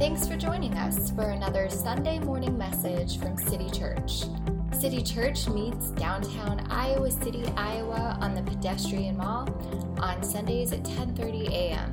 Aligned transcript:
Thanks 0.00 0.26
for 0.26 0.34
joining 0.34 0.72
us 0.78 1.10
for 1.10 1.28
another 1.28 1.68
Sunday 1.68 2.18
morning 2.20 2.56
message 2.56 3.18
from 3.18 3.36
City 3.36 3.68
Church. 3.68 4.24
City 4.72 5.02
Church 5.02 5.46
meets 5.46 5.90
downtown 5.90 6.66
Iowa 6.70 7.10
City, 7.10 7.44
Iowa 7.54 8.16
on 8.18 8.34
the 8.34 8.40
Pedestrian 8.40 9.18
Mall 9.18 9.46
on 10.00 10.22
Sundays 10.22 10.72
at 10.72 10.84
10:30 10.84 11.50
a.m. 11.50 11.92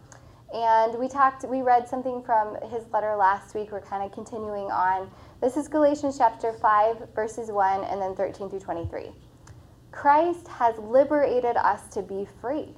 And 0.55 0.97
we 0.97 1.09
talked, 1.09 1.45
we 1.45 1.63
read 1.63 1.89
something 1.89 2.23
from 2.23 2.57
his 2.71 2.85
letter 2.93 3.17
last 3.17 3.57
week. 3.57 3.73
We're 3.73 3.81
kind 3.81 4.05
of 4.05 4.13
continuing 4.13 4.71
on. 4.71 5.11
This 5.41 5.57
is 5.57 5.67
Galatians 5.67 6.17
chapter 6.17 6.53
5, 6.53 7.09
verses 7.13 7.51
1 7.51 7.85
and 7.85 8.01
then 8.01 8.15
13 8.15 8.49
through 8.49 8.61
23. 8.61 9.11
Christ 9.91 10.47
has 10.47 10.79
liberated 10.79 11.57
us 11.57 11.89
to 11.89 12.01
be 12.01 12.29
free. 12.41 12.69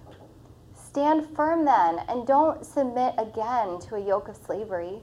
Stand 0.75 1.29
firm 1.37 1.67
then, 1.67 2.01
and 2.09 2.27
don't 2.27 2.65
submit 2.65 3.13
again 3.19 3.79
to 3.81 3.97
a 3.97 4.01
yoke 4.01 4.29
of 4.29 4.37
slavery. 4.37 5.01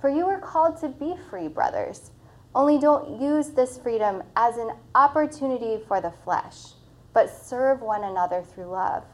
For 0.00 0.08
you 0.08 0.24
are 0.24 0.40
called 0.40 0.80
to 0.80 0.88
be 0.88 1.16
free, 1.28 1.48
brothers. 1.48 2.12
Only 2.54 2.78
don't 2.78 3.20
use 3.20 3.50
this 3.50 3.78
freedom 3.78 4.22
as 4.36 4.56
an 4.58 4.70
opportunity 4.94 5.82
for 5.88 6.00
the 6.00 6.12
flesh, 6.12 6.74
but 7.12 7.28
serve 7.28 7.80
one 7.80 8.04
another 8.04 8.42
through 8.42 8.66
love. 8.66 9.04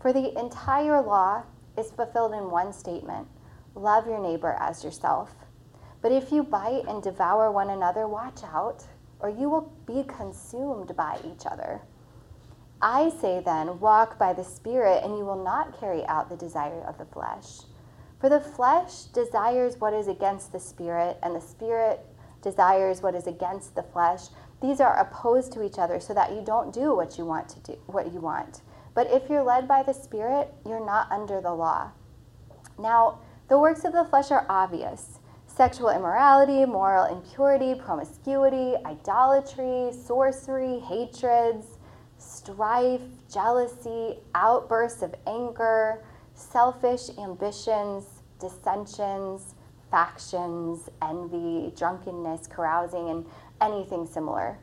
For 0.00 0.12
the 0.12 0.36
entire 0.38 1.00
law 1.00 1.44
is 1.78 1.92
fulfilled 1.92 2.32
in 2.32 2.50
one 2.50 2.72
statement 2.72 3.28
love 3.74 4.06
your 4.06 4.20
neighbor 4.20 4.56
as 4.58 4.84
yourself. 4.84 5.34
But 6.02 6.12
if 6.12 6.32
you 6.32 6.42
bite 6.42 6.84
and 6.88 7.02
devour 7.02 7.50
one 7.50 7.70
another, 7.70 8.06
watch 8.06 8.40
out, 8.44 8.84
or 9.20 9.30
you 9.30 9.48
will 9.48 9.72
be 9.86 10.04
consumed 10.04 10.96
by 10.96 11.18
each 11.24 11.46
other. 11.46 11.80
I 12.80 13.10
say 13.10 13.40
then, 13.40 13.78
walk 13.78 14.18
by 14.18 14.32
the 14.32 14.44
Spirit, 14.44 15.04
and 15.04 15.16
you 15.16 15.24
will 15.24 15.42
not 15.42 15.78
carry 15.78 16.04
out 16.06 16.28
the 16.28 16.36
desire 16.36 16.82
of 16.82 16.98
the 16.98 17.04
flesh. 17.04 17.60
For 18.18 18.28
the 18.28 18.40
flesh 18.40 19.04
desires 19.04 19.76
what 19.78 19.94
is 19.94 20.08
against 20.08 20.52
the 20.52 20.60
Spirit, 20.60 21.18
and 21.22 21.34
the 21.34 21.40
Spirit 21.40 22.04
desires 22.42 23.02
what 23.02 23.14
is 23.14 23.26
against 23.26 23.74
the 23.74 23.82
flesh. 23.82 24.22
These 24.60 24.80
are 24.80 24.98
opposed 24.98 25.52
to 25.52 25.64
each 25.64 25.78
other 25.78 26.00
so 26.00 26.12
that 26.14 26.32
you 26.32 26.42
don't 26.44 26.72
do 26.72 26.94
what 26.94 27.16
you 27.16 27.24
want 27.24 27.48
to 27.50 27.60
do, 27.60 27.78
what 27.86 28.12
you 28.12 28.20
want. 28.20 28.62
But 28.94 29.10
if 29.10 29.30
you're 29.30 29.42
led 29.42 29.66
by 29.66 29.82
the 29.82 29.94
Spirit, 29.94 30.52
you're 30.66 30.84
not 30.84 31.10
under 31.10 31.40
the 31.40 31.54
law. 31.54 31.92
Now, 32.78 33.20
the 33.48 33.58
works 33.58 33.84
of 33.84 33.92
the 33.92 34.04
flesh 34.04 34.30
are 34.30 34.46
obvious 34.48 35.18
sexual 35.46 35.90
immorality, 35.90 36.64
moral 36.64 37.04
impurity, 37.04 37.74
promiscuity, 37.74 38.74
idolatry, 38.86 39.92
sorcery, 39.92 40.78
hatreds, 40.80 41.78
strife, 42.16 43.02
jealousy, 43.30 44.18
outbursts 44.34 45.02
of 45.02 45.14
anger, 45.26 46.02
selfish 46.34 47.10
ambitions, 47.18 48.22
dissensions 48.40 49.54
factions, 49.92 50.88
envy, 51.00 51.72
drunkenness, 51.76 52.48
carousing, 52.48 53.10
and 53.10 53.26
anything 53.60 54.06
similar. 54.06 54.58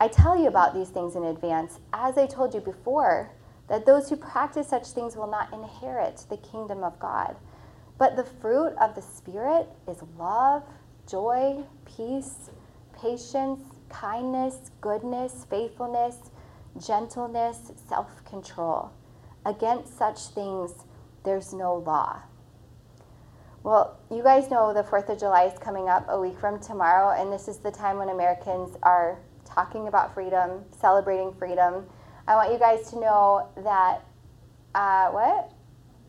I 0.00 0.08
tell 0.08 0.40
you 0.40 0.46
about 0.48 0.72
these 0.72 0.88
things 0.88 1.14
in 1.14 1.24
advance, 1.24 1.78
as 1.92 2.16
I 2.16 2.26
told 2.26 2.54
you 2.54 2.60
before, 2.60 3.30
that 3.68 3.84
those 3.84 4.08
who 4.08 4.16
practice 4.16 4.68
such 4.68 4.88
things 4.88 5.14
will 5.14 5.30
not 5.30 5.52
inherit 5.52 6.24
the 6.30 6.38
kingdom 6.38 6.82
of 6.82 6.98
God. 6.98 7.36
But 7.98 8.16
the 8.16 8.24
fruit 8.24 8.72
of 8.80 8.94
the 8.94 9.02
Spirit 9.02 9.68
is 9.86 9.98
love, 10.18 10.62
joy, 11.06 11.64
peace, 11.84 12.50
patience, 12.98 13.60
kindness, 13.90 14.70
goodness, 14.80 15.46
faithfulness, 15.50 16.16
gentleness, 16.78 17.72
self 17.88 18.24
control. 18.24 18.90
Against 19.44 19.98
such 19.98 20.28
things, 20.28 20.72
there's 21.24 21.52
no 21.52 21.74
law. 21.74 22.22
Well, 23.62 23.98
you 24.10 24.22
guys 24.22 24.50
know 24.50 24.72
the 24.72 24.82
4th 24.82 25.10
of 25.10 25.18
July 25.18 25.44
is 25.44 25.58
coming 25.58 25.86
up 25.90 26.06
a 26.08 26.18
week 26.18 26.38
from 26.38 26.60
tomorrow, 26.60 27.20
and 27.20 27.30
this 27.30 27.46
is 27.46 27.58
the 27.58 27.70
time 27.70 27.98
when 27.98 28.08
Americans 28.08 28.74
are 28.82 29.18
talking 29.44 29.86
about 29.86 30.14
freedom, 30.14 30.64
celebrating 30.80 31.34
freedom. 31.34 31.84
I 32.26 32.36
want 32.36 32.54
you 32.54 32.58
guys 32.58 32.88
to 32.88 32.98
know 32.98 33.50
that, 33.62 34.00
uh, 34.74 35.10
what? 35.10 35.52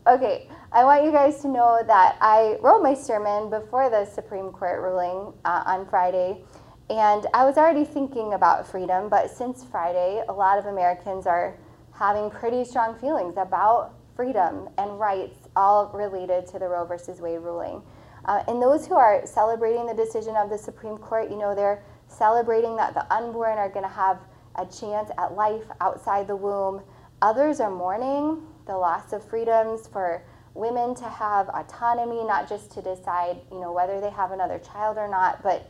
Okay, 0.06 0.48
I 0.72 0.82
want 0.84 1.04
you 1.04 1.12
guys 1.12 1.42
to 1.42 1.48
know 1.48 1.82
that 1.86 2.16
I 2.22 2.56
wrote 2.62 2.82
my 2.82 2.94
sermon 2.94 3.50
before 3.50 3.90
the 3.90 4.06
Supreme 4.06 4.50
Court 4.50 4.80
ruling 4.80 5.34
uh, 5.44 5.62
on 5.66 5.86
Friday, 5.86 6.42
and 6.88 7.26
I 7.34 7.44
was 7.44 7.58
already 7.58 7.84
thinking 7.84 8.32
about 8.32 8.66
freedom, 8.66 9.10
but 9.10 9.30
since 9.30 9.62
Friday, 9.62 10.22
a 10.26 10.32
lot 10.32 10.58
of 10.58 10.64
Americans 10.64 11.26
are 11.26 11.58
having 11.92 12.30
pretty 12.30 12.64
strong 12.64 12.98
feelings 12.98 13.34
about 13.36 13.92
freedom 14.16 14.70
and 14.78 14.98
rights 14.98 15.41
all 15.56 15.90
related 15.94 16.46
to 16.48 16.58
the 16.58 16.68
Roe 16.68 16.84
versus 16.84 17.20
Wade 17.20 17.40
ruling. 17.40 17.82
Uh, 18.24 18.42
and 18.46 18.62
those 18.62 18.86
who 18.86 18.94
are 18.94 19.26
celebrating 19.26 19.86
the 19.86 19.94
decision 19.94 20.36
of 20.36 20.48
the 20.48 20.58
Supreme 20.58 20.96
Court, 20.96 21.30
you 21.30 21.36
know, 21.36 21.54
they're 21.54 21.82
celebrating 22.06 22.76
that 22.76 22.94
the 22.94 23.12
unborn 23.12 23.58
are 23.58 23.68
going 23.68 23.84
to 23.84 23.92
have 23.92 24.20
a 24.56 24.66
chance 24.66 25.10
at 25.18 25.34
life 25.34 25.64
outside 25.80 26.28
the 26.28 26.36
womb. 26.36 26.82
Others 27.20 27.60
are 27.60 27.70
mourning 27.70 28.42
the 28.66 28.76
loss 28.76 29.12
of 29.12 29.24
freedoms 29.24 29.88
for 29.88 30.22
women 30.54 30.94
to 30.94 31.08
have 31.08 31.48
autonomy, 31.48 32.22
not 32.24 32.48
just 32.48 32.70
to 32.72 32.82
decide, 32.82 33.40
you 33.50 33.58
know, 33.58 33.72
whether 33.72 34.00
they 34.00 34.10
have 34.10 34.32
another 34.32 34.58
child 34.58 34.98
or 34.98 35.08
not, 35.08 35.42
but 35.42 35.68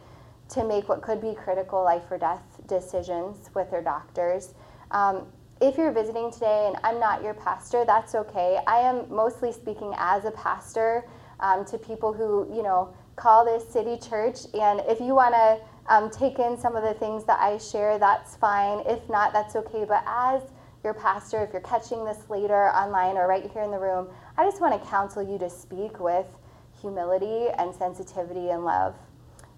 to 0.50 0.64
make 0.64 0.88
what 0.88 1.00
could 1.00 1.20
be 1.20 1.34
critical 1.34 1.82
life 1.82 2.02
or 2.10 2.18
death 2.18 2.42
decisions 2.66 3.48
with 3.54 3.70
their 3.70 3.82
doctors. 3.82 4.54
Um, 4.90 5.26
if 5.62 5.78
you're 5.78 5.92
visiting 5.92 6.28
today 6.32 6.64
and 6.66 6.76
I'm 6.82 6.98
not 6.98 7.22
your 7.22 7.34
pastor, 7.34 7.84
that's 7.86 8.16
okay. 8.16 8.58
I 8.66 8.78
am 8.78 9.06
mostly 9.08 9.52
speaking 9.52 9.94
as 9.96 10.24
a 10.24 10.32
pastor 10.32 11.04
um, 11.38 11.64
to 11.66 11.78
people 11.78 12.12
who, 12.12 12.52
you 12.52 12.64
know, 12.64 12.92
call 13.14 13.44
this 13.44 13.72
city 13.72 13.96
church. 13.96 14.40
And 14.54 14.82
if 14.88 14.98
you 14.98 15.14
want 15.14 15.34
to 15.34 15.60
um, 15.86 16.10
take 16.10 16.40
in 16.40 16.58
some 16.58 16.74
of 16.74 16.82
the 16.82 16.94
things 16.94 17.24
that 17.26 17.38
I 17.38 17.58
share, 17.58 17.96
that's 17.96 18.34
fine. 18.34 18.82
If 18.86 19.08
not, 19.08 19.32
that's 19.32 19.54
okay. 19.54 19.84
But 19.86 20.02
as 20.04 20.42
your 20.82 20.94
pastor, 20.94 21.44
if 21.44 21.52
you're 21.52 21.62
catching 21.62 22.04
this 22.04 22.28
later 22.28 22.70
online 22.70 23.16
or 23.16 23.28
right 23.28 23.48
here 23.48 23.62
in 23.62 23.70
the 23.70 23.78
room, 23.78 24.08
I 24.36 24.44
just 24.44 24.60
want 24.60 24.80
to 24.80 24.88
counsel 24.88 25.22
you 25.22 25.38
to 25.38 25.48
speak 25.48 26.00
with 26.00 26.26
humility 26.80 27.46
and 27.56 27.72
sensitivity 27.72 28.50
and 28.50 28.64
love. 28.64 28.96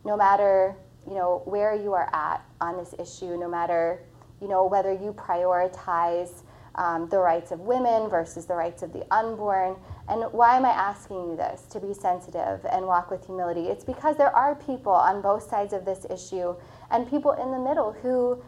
No 0.05 0.19
matter, 0.19 0.77
you 1.09 1.15
know, 1.15 1.41
where 1.47 1.75
you 1.75 1.95
are 1.95 2.11
at 2.13 2.45
on 2.61 2.77
this 2.77 2.95
issue, 2.99 3.39
no 3.39 3.49
matter 3.49 4.01
you 4.41 4.49
know, 4.49 4.67
whether 4.67 4.93
you 4.93 5.13
prioritize 5.13 6.43
um, 6.77 7.09
the 7.09 7.19
rights 7.19 7.53
of 7.53 7.61
women 7.61 8.09
versus 8.09 8.47
the 8.47 8.55
rights 8.55 8.83
of 8.83 8.93
the 8.93 9.07
unborn. 9.15 9.77
And 10.09 10.25
why 10.33 10.57
am 10.57 10.65
I 10.65 10.71
asking 10.71 11.31
you 11.31 11.37
this? 11.37 11.63
To 11.71 11.81
be 11.81 11.95
sensitive 11.95 12.65
and 12.71 12.87
walk 12.87 13.11
with 13.11 13.25
humility. 13.25 13.69
It's 13.69 13.85
because 13.85 14.17
there 14.17 14.35
are 14.35 14.55
people 14.55 14.93
on 14.93 15.23
both 15.23 15.49
sides 15.49 15.73
of 15.73 15.85
this 15.85 16.07
issue 16.11 16.55
and 16.91 17.09
people 17.09 17.33
in 17.33 17.51
the 17.51 17.59
middle 17.59 17.93
who 17.93 18.43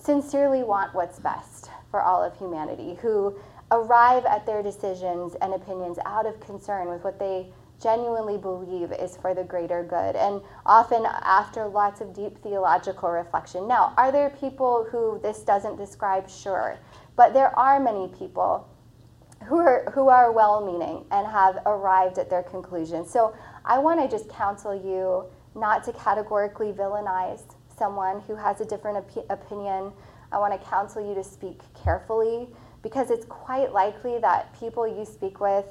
sincerely 0.00 0.62
want 0.62 0.94
what's 0.94 1.18
best 1.18 1.70
for 1.90 2.02
all 2.02 2.22
of 2.22 2.36
humanity, 2.38 2.96
who 3.02 3.36
arrive 3.70 4.24
at 4.26 4.46
their 4.46 4.62
decisions 4.62 5.34
and 5.40 5.54
opinions 5.54 5.98
out 6.04 6.26
of 6.26 6.38
concern 6.40 6.88
with 6.88 7.02
what 7.02 7.18
they 7.18 7.46
genuinely 7.82 8.38
believe 8.38 8.92
is 8.92 9.16
for 9.16 9.34
the 9.34 9.44
greater 9.44 9.82
good, 9.82 10.16
and 10.16 10.40
often 10.64 11.04
after 11.06 11.66
lots 11.66 12.00
of 12.00 12.14
deep 12.14 12.38
theological 12.42 13.10
reflection. 13.10 13.66
Now, 13.66 13.92
are 13.96 14.12
there 14.12 14.30
people 14.30 14.86
who 14.90 15.18
this 15.22 15.40
doesn't 15.42 15.76
describe? 15.76 16.28
Sure. 16.28 16.78
But 17.16 17.34
there 17.34 17.56
are 17.58 17.80
many 17.80 18.08
people 18.08 18.68
who 19.46 19.58
are, 19.58 19.90
who 19.92 20.08
are 20.08 20.32
well 20.32 20.64
meaning 20.64 21.04
and 21.10 21.26
have 21.26 21.58
arrived 21.66 22.18
at 22.18 22.30
their 22.30 22.42
conclusion. 22.42 23.06
So 23.06 23.34
I 23.64 23.78
want 23.78 24.00
to 24.00 24.08
just 24.08 24.28
counsel 24.30 24.74
you 24.74 25.24
not 25.58 25.84
to 25.84 25.92
categorically 25.92 26.72
villainize 26.72 27.42
someone 27.76 28.20
who 28.20 28.36
has 28.36 28.60
a 28.60 28.64
different 28.64 28.98
op- 28.98 29.30
opinion. 29.30 29.92
I 30.30 30.38
want 30.38 30.58
to 30.58 30.68
counsel 30.68 31.06
you 31.06 31.14
to 31.14 31.24
speak 31.24 31.60
carefully 31.74 32.48
because 32.82 33.10
it's 33.10 33.26
quite 33.26 33.72
likely 33.72 34.18
that 34.20 34.58
people 34.58 34.86
you 34.86 35.04
speak 35.04 35.40
with 35.40 35.66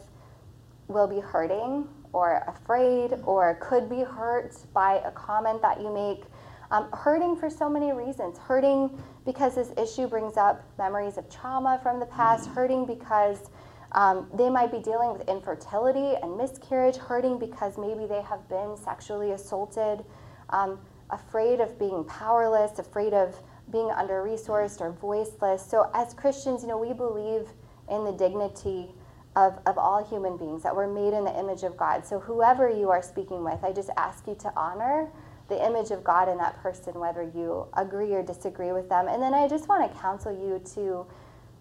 will 0.88 1.08
be 1.08 1.20
hurting 1.20 1.88
or 2.14 2.44
afraid 2.48 3.14
or 3.24 3.58
could 3.62 3.90
be 3.90 4.02
hurt 4.02 4.56
by 4.74 5.02
a 5.06 5.12
comment 5.12 5.62
that 5.62 5.80
you 5.82 5.94
make. 5.94 6.24
Um, 6.72 6.90
hurting 6.94 7.36
for 7.36 7.50
so 7.50 7.70
many 7.70 7.92
reasons. 7.92 8.38
Hurting 8.38 8.98
because 9.26 9.56
this 9.56 9.72
issue 9.78 10.08
brings 10.08 10.38
up 10.38 10.64
memories 10.78 11.18
of 11.18 11.30
trauma 11.30 11.80
from 11.84 12.00
the 12.00 12.06
past, 12.06 12.50
hurting 12.50 12.86
because 12.86 13.50
um, 13.92 14.30
they 14.34 14.50
might 14.50 14.72
be 14.72 14.80
dealing 14.80 15.12
with 15.12 15.28
infertility 15.28 16.16
and 16.22 16.38
miscarriage, 16.38 16.96
hurting 16.96 17.40
because 17.40 17.78
maybe 17.78 18.06
they 18.06 18.22
have 18.22 18.48
been 18.48 18.78
sexually 18.78 19.32
assaulted, 19.32 20.04
um, 20.50 20.80
afraid 21.10 21.60
of 21.60 21.78
being 21.78 22.06
powerless, 22.06 22.80
afraid 22.80 23.14
of 23.14 23.36
being 23.70 23.92
under 23.92 24.24
resourced 24.24 24.80
or 24.80 24.92
voiceless. 24.92 25.66
So, 25.66 25.90
as 25.94 26.14
Christians, 26.14 26.62
you 26.62 26.70
know, 26.70 26.78
we 26.78 26.94
believe 26.94 27.50
in 27.90 28.06
the 28.06 28.14
dignity 28.14 28.92
of, 29.36 29.60
of 29.66 29.78
all 29.78 30.04
human 30.04 30.38
beings, 30.38 30.64
that 30.64 30.76
we're 30.76 30.92
made 30.92 31.16
in 31.16 31.24
the 31.24 31.40
image 31.40 31.64
of 31.64 31.78
God. 31.78 32.06
So, 32.06 32.20
whoever 32.20 32.70
you 32.70 32.90
are 32.90 33.02
speaking 33.02 33.44
with, 33.44 33.64
I 33.64 33.72
just 33.72 33.90
ask 33.98 34.28
you 34.28 34.36
to 34.42 34.52
honor 34.56 35.10
the 35.48 35.66
image 35.66 35.92
of 35.92 36.04
God 36.04 36.30
in 36.30 36.38
that 36.38 36.58
person, 36.62 37.00
whether 37.00 37.24
you 37.24 37.68
agree 37.76 38.14
or 38.14 38.24
disagree 38.24 38.72
with 38.72 38.90
them. 38.90 39.08
And 39.08 39.22
then 39.22 39.34
I 39.34 39.48
just 39.48 39.68
want 39.68 39.90
to 39.90 40.00
counsel 40.00 40.32
you 40.32 40.62
to 40.76 41.06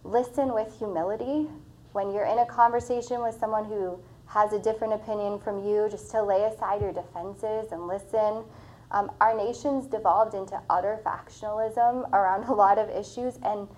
listen 0.04 0.54
with 0.54 0.76
humility 0.78 1.48
when 1.92 2.12
you're 2.12 2.24
in 2.24 2.38
a 2.38 2.46
conversation 2.46 3.20
with 3.20 3.34
someone 3.34 3.64
who 3.64 3.98
has 4.26 4.52
a 4.52 4.60
different 4.60 4.94
opinion 4.94 5.40
from 5.40 5.64
you, 5.64 5.88
just 5.90 6.10
to 6.12 6.22
lay 6.22 6.44
aside 6.44 6.80
your 6.80 6.92
defenses 6.92 7.72
and 7.72 7.88
listen. 7.88 8.44
Um, 8.92 9.10
our 9.20 9.36
nation's 9.36 9.86
devolved 9.86 10.34
into 10.34 10.60
utter 10.70 11.00
factionalism 11.04 12.08
around 12.12 12.44
a 12.44 12.54
lot 12.54 12.78
of 12.78 12.88
issues, 12.90 13.38
and 13.42 13.68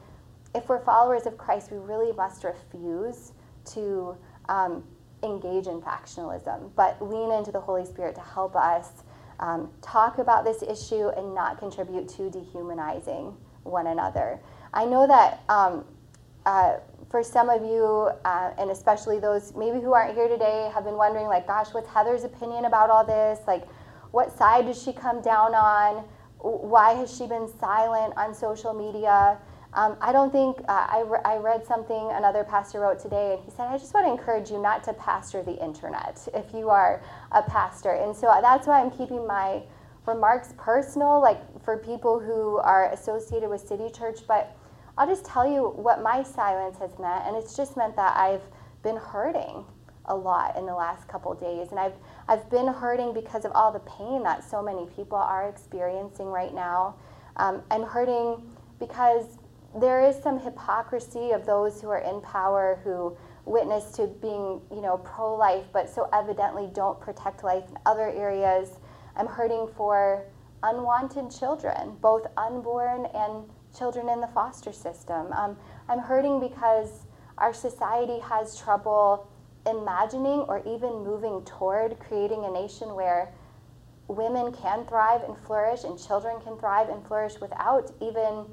if 0.55 0.69
we're 0.69 0.85
followers 0.85 1.25
of 1.25 1.39
Christ, 1.39 1.71
we 1.71 1.79
really 1.79 2.13
must 2.13 2.45
refuse 2.45 3.33
to 3.67 4.17
um, 4.49 4.85
engage 5.23 5.67
in 5.67 5.81
factionalism, 5.81 6.71
but 6.75 7.01
lean 7.01 7.31
into 7.33 7.53
the 7.53 7.61
Holy 7.61 7.85
Spirit 7.85 8.15
to 8.15 8.21
help 8.21 8.57
us 8.57 9.05
um, 9.41 9.71
talk 9.81 10.19
about 10.19 10.45
this 10.45 10.63
issue 10.63 11.09
and 11.11 11.35
not 11.35 11.59
contribute 11.59 12.09
to 12.09 12.31
dehumanizing 12.31 13.37
one 13.65 13.89
another. 13.89 14.41
I 14.75 14.85
know 14.85 15.07
that 15.07 15.43
um, 15.49 15.85
uh, 16.47 16.77
for 17.11 17.23
some 17.23 17.51
of 17.51 17.63
you, 17.63 18.11
uh, 18.25 18.53
and 18.59 18.71
especially 18.71 19.19
those 19.19 19.55
maybe 19.55 19.81
who 19.81 19.93
aren't 19.93 20.15
here 20.15 20.29
today, 20.29 20.71
have 20.75 20.85
been 20.85 20.97
wondering, 20.97 21.27
like, 21.27 21.47
gosh, 21.47 21.69
what's 21.73 21.89
Heather's 21.89 22.25
opinion 22.25 22.65
about 22.65 22.91
all 22.91 23.05
this? 23.05 23.41
Like, 23.47 23.69
what 24.13 24.37
side 24.37 24.67
does 24.67 24.81
she 24.83 24.93
come 24.93 25.21
down 25.21 25.55
on? 25.55 26.05
Why 26.39 26.95
has 26.95 27.15
she 27.17 27.27
been 27.27 27.49
silent 27.59 28.15
on 28.17 28.35
social 28.35 28.75
media? 28.75 29.39
Um, 29.75 29.97
I 30.03 30.13
don't 30.13 30.31
think, 30.31 30.59
uh, 30.69 30.87
I, 30.91 31.03
re- 31.07 31.21
I 31.25 31.37
read 31.37 31.67
something 31.67 32.11
another 32.13 32.45
pastor 32.45 32.81
wrote 32.81 32.99
today, 32.99 33.35
and 33.35 33.45
he 33.45 33.51
said, 33.51 33.69
I 33.69 33.79
just 33.79 33.95
want 33.95 34.07
to 34.07 34.13
encourage 34.13 34.51
you 34.51 34.61
not 34.61 34.85
to 34.85 34.93
pastor 34.93 35.43
the 35.43 35.63
internet 35.65 36.29
if 36.35 36.53
you 36.53 36.69
are 36.69 37.03
a 37.33 37.43
pastor. 37.43 37.93
And 37.93 38.15
so 38.15 38.31
that's 38.43 38.67
why 38.67 38.83
I'm 38.83 38.91
keeping 38.91 39.27
my 39.27 39.63
remarks 40.07 40.53
personal, 40.59 41.23
like 41.23 41.41
for 41.65 41.79
people 41.79 42.21
who 42.21 42.59
are 42.59 42.93
associated 42.93 43.49
with 43.49 43.67
City 43.67 43.89
Church. 43.91 44.21
But 44.29 44.55
I'll 44.99 45.07
just 45.07 45.25
tell 45.25 45.51
you 45.51 45.71
what 45.71 46.03
my 46.03 46.23
silence 46.23 46.79
has 46.79 46.99
meant, 46.99 47.25
and 47.27 47.35
it's 47.35 47.57
just 47.57 47.77
meant 47.77 47.97
that 47.97 48.15
I've 48.15 48.43
been 48.83 48.97
hurting 48.97 49.65
a 50.07 50.15
lot 50.15 50.59
in 50.59 50.67
the 50.67 50.75
last 50.75 51.09
couple 51.09 51.33
days. 51.35 51.71
And 51.71 51.81
I've, 51.81 51.95
I've 52.29 52.51
been 52.51 52.67
hurting 52.67 53.15
because 53.15 53.47
of 53.47 53.53
all 53.53 53.73
the 53.73 53.81
pain 53.81 54.23
that 54.25 54.45
so 54.45 54.63
many 54.63 54.85
people 54.97 55.17
are 55.17 55.49
experiencing 55.49 56.27
right 56.27 56.53
now. 56.53 56.97
Um, 57.37 57.63
I'm 57.71 57.85
hurting 57.85 58.43
because 58.79 59.39
there 59.79 60.05
is 60.05 60.21
some 60.23 60.39
hypocrisy 60.39 61.31
of 61.31 61.47
those 61.47 61.81
who 61.81 61.89
are 61.89 61.99
in 61.99 62.21
power 62.21 62.81
who 62.85 63.17
witness 63.45 63.93
to 63.93 64.07
being, 64.07 64.61
you 64.71 64.81
know, 64.81 64.99
pro-life, 64.99 65.65
but 65.73 65.89
so 65.89 66.09
evidently 66.13 66.69
don't 66.73 67.01
protect 67.01 67.43
life 67.43 67.65
in 67.69 67.77
other 67.87 68.11
areas. 68.11 68.79
I'm 69.17 69.27
hurting 69.27 69.69
for 69.77 70.25
unwanted 70.63 71.31
children, 71.31 71.97
both 72.01 72.27
unborn 72.37 73.07
and 73.15 73.45
children 73.77 74.09
in 74.09 74.21
the 74.21 74.29
foster 74.29 74.73
system. 74.73 75.33
Um, 75.33 75.57
I'm 75.89 75.99
hurting 75.99 76.39
because 76.39 77.07
our 77.39 77.53
society 77.53 78.21
has 78.21 78.57
trouble 78.57 79.27
imagining 79.67 80.41
or 80.41 80.59
even 80.67 81.05
moving 81.05 81.43
toward 81.45 81.99
creating 81.99 82.45
a 82.45 82.51
nation 82.51 82.95
where 82.95 83.33
women 84.09 84.53
can 84.53 84.85
thrive 84.87 85.23
and 85.23 85.37
flourish 85.39 85.85
and 85.85 85.99
children 85.99 86.41
can 86.43 86.59
thrive 86.59 86.89
and 86.89 87.05
flourish 87.07 87.41
without 87.41 87.91
even 88.01 88.45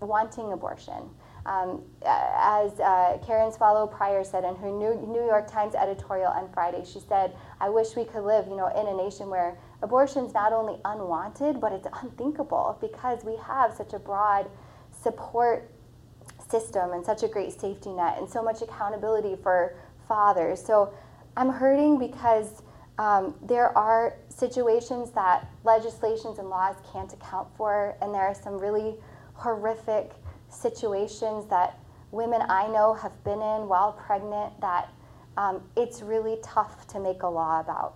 wanting 0.00 0.52
abortion. 0.52 1.10
Um, 1.46 1.82
as 2.04 2.78
uh, 2.78 3.18
Karen 3.26 3.50
Swallow 3.50 3.86
Prior 3.86 4.22
said 4.22 4.44
in 4.44 4.54
her 4.56 4.70
New, 4.70 4.94
New 5.06 5.24
York 5.24 5.50
Times 5.50 5.74
editorial 5.74 6.30
on 6.30 6.50
Friday, 6.52 6.84
she 6.84 7.00
said, 7.00 7.34
"I 7.60 7.70
wish 7.70 7.96
we 7.96 8.04
could 8.04 8.24
live, 8.24 8.46
you 8.48 8.56
know, 8.56 8.68
in 8.68 8.86
a 8.86 8.94
nation 8.94 9.30
where 9.30 9.58
abortion 9.80 10.26
is 10.26 10.34
not 10.34 10.52
only 10.52 10.78
unwanted, 10.84 11.60
but 11.60 11.72
it's 11.72 11.86
unthinkable 12.02 12.76
because 12.80 13.24
we 13.24 13.36
have 13.36 13.72
such 13.72 13.94
a 13.94 13.98
broad 13.98 14.50
support 14.92 15.70
system 16.50 16.92
and 16.92 17.04
such 17.04 17.22
a 17.22 17.28
great 17.28 17.58
safety 17.58 17.92
net 17.92 18.18
and 18.18 18.28
so 18.28 18.42
much 18.42 18.60
accountability 18.60 19.36
for 19.42 19.74
fathers." 20.06 20.62
So 20.62 20.92
I'm 21.36 21.48
hurting 21.48 21.98
because 21.98 22.62
um, 22.98 23.34
there 23.40 23.76
are 23.78 24.16
situations 24.28 25.12
that 25.12 25.48
legislations 25.64 26.38
and 26.38 26.50
laws 26.50 26.74
can't 26.92 27.12
account 27.12 27.48
for, 27.56 27.96
and 28.02 28.12
there 28.12 28.22
are 28.22 28.34
some 28.34 28.58
really 28.58 28.96
horrific 29.38 30.12
situations 30.48 31.46
that 31.46 31.78
women 32.10 32.42
I 32.48 32.66
know 32.68 32.94
have 32.94 33.12
been 33.24 33.40
in 33.40 33.68
while 33.68 33.92
pregnant 33.92 34.60
that 34.60 34.88
um, 35.36 35.62
it's 35.76 36.02
really 36.02 36.38
tough 36.42 36.86
to 36.88 37.00
make 37.00 37.22
a 37.22 37.28
law 37.28 37.60
about. 37.60 37.94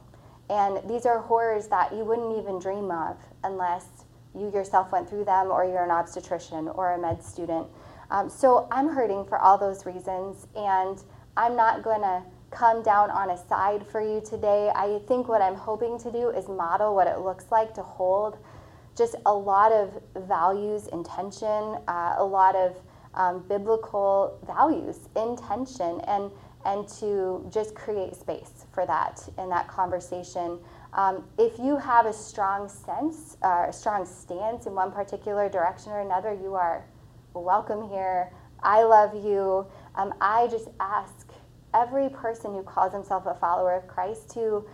And 0.48 0.88
these 0.88 1.06
are 1.06 1.18
horrors 1.18 1.66
that 1.68 1.92
you 1.92 2.04
wouldn't 2.04 2.38
even 2.38 2.58
dream 2.58 2.90
of 2.90 3.16
unless 3.42 3.86
you 4.34 4.50
yourself 4.52 4.92
went 4.92 5.08
through 5.08 5.24
them 5.24 5.48
or 5.48 5.64
you're 5.64 5.84
an 5.84 5.90
obstetrician 5.90 6.68
or 6.68 6.92
a 6.92 6.98
med 6.98 7.22
student. 7.22 7.66
Um, 8.10 8.28
so 8.28 8.68
I'm 8.70 8.88
hurting 8.88 9.24
for 9.24 9.38
all 9.38 9.58
those 9.58 9.86
reasons, 9.86 10.46
and 10.54 11.02
I'm 11.36 11.56
not 11.56 11.82
going 11.82 12.02
to 12.02 12.22
come 12.50 12.82
down 12.82 13.10
on 13.10 13.30
a 13.30 13.48
side 13.48 13.86
for 13.86 14.00
you 14.00 14.20
today. 14.20 14.70
I 14.74 15.00
think 15.08 15.26
what 15.26 15.40
I'm 15.40 15.54
hoping 15.54 15.98
to 16.00 16.12
do 16.12 16.28
is 16.28 16.48
model 16.48 16.94
what 16.94 17.06
it 17.06 17.20
looks 17.20 17.46
like 17.50 17.74
to 17.74 17.82
hold 17.82 18.36
just 18.96 19.14
a 19.26 19.32
lot 19.32 19.72
of 19.72 20.02
values 20.16 20.86
intention, 20.88 21.78
uh, 21.88 22.14
a 22.18 22.24
lot 22.24 22.54
of 22.54 22.76
um, 23.14 23.44
biblical 23.48 24.38
values 24.46 25.08
intention, 25.16 26.00
and 26.06 26.30
and 26.64 26.86
to 26.86 27.44
just 27.52 27.74
create 27.74 28.14
space 28.14 28.66
for 28.72 28.86
that 28.86 29.28
in 29.38 29.48
that 29.48 29.66
conversation. 29.66 30.58
Um, 30.92 31.24
if 31.36 31.58
you 31.58 31.76
have 31.76 32.06
a 32.06 32.12
strong 32.12 32.68
sense, 32.68 33.36
uh, 33.42 33.66
a 33.68 33.72
strong 33.72 34.06
stance 34.06 34.66
in 34.66 34.74
one 34.74 34.92
particular 34.92 35.48
direction 35.48 35.90
or 35.90 36.00
another, 36.00 36.32
you 36.32 36.54
are 36.54 36.84
welcome 37.34 37.88
here. 37.88 38.32
I 38.62 38.84
love 38.84 39.12
you. 39.24 39.66
Um, 39.96 40.14
I 40.20 40.46
just 40.48 40.68
ask 40.78 41.32
every 41.74 42.08
person 42.10 42.52
who 42.52 42.62
calls 42.62 42.92
himself 42.92 43.26
a 43.26 43.34
follower 43.34 43.74
of 43.74 43.88
Christ 43.88 44.30
to 44.34 44.64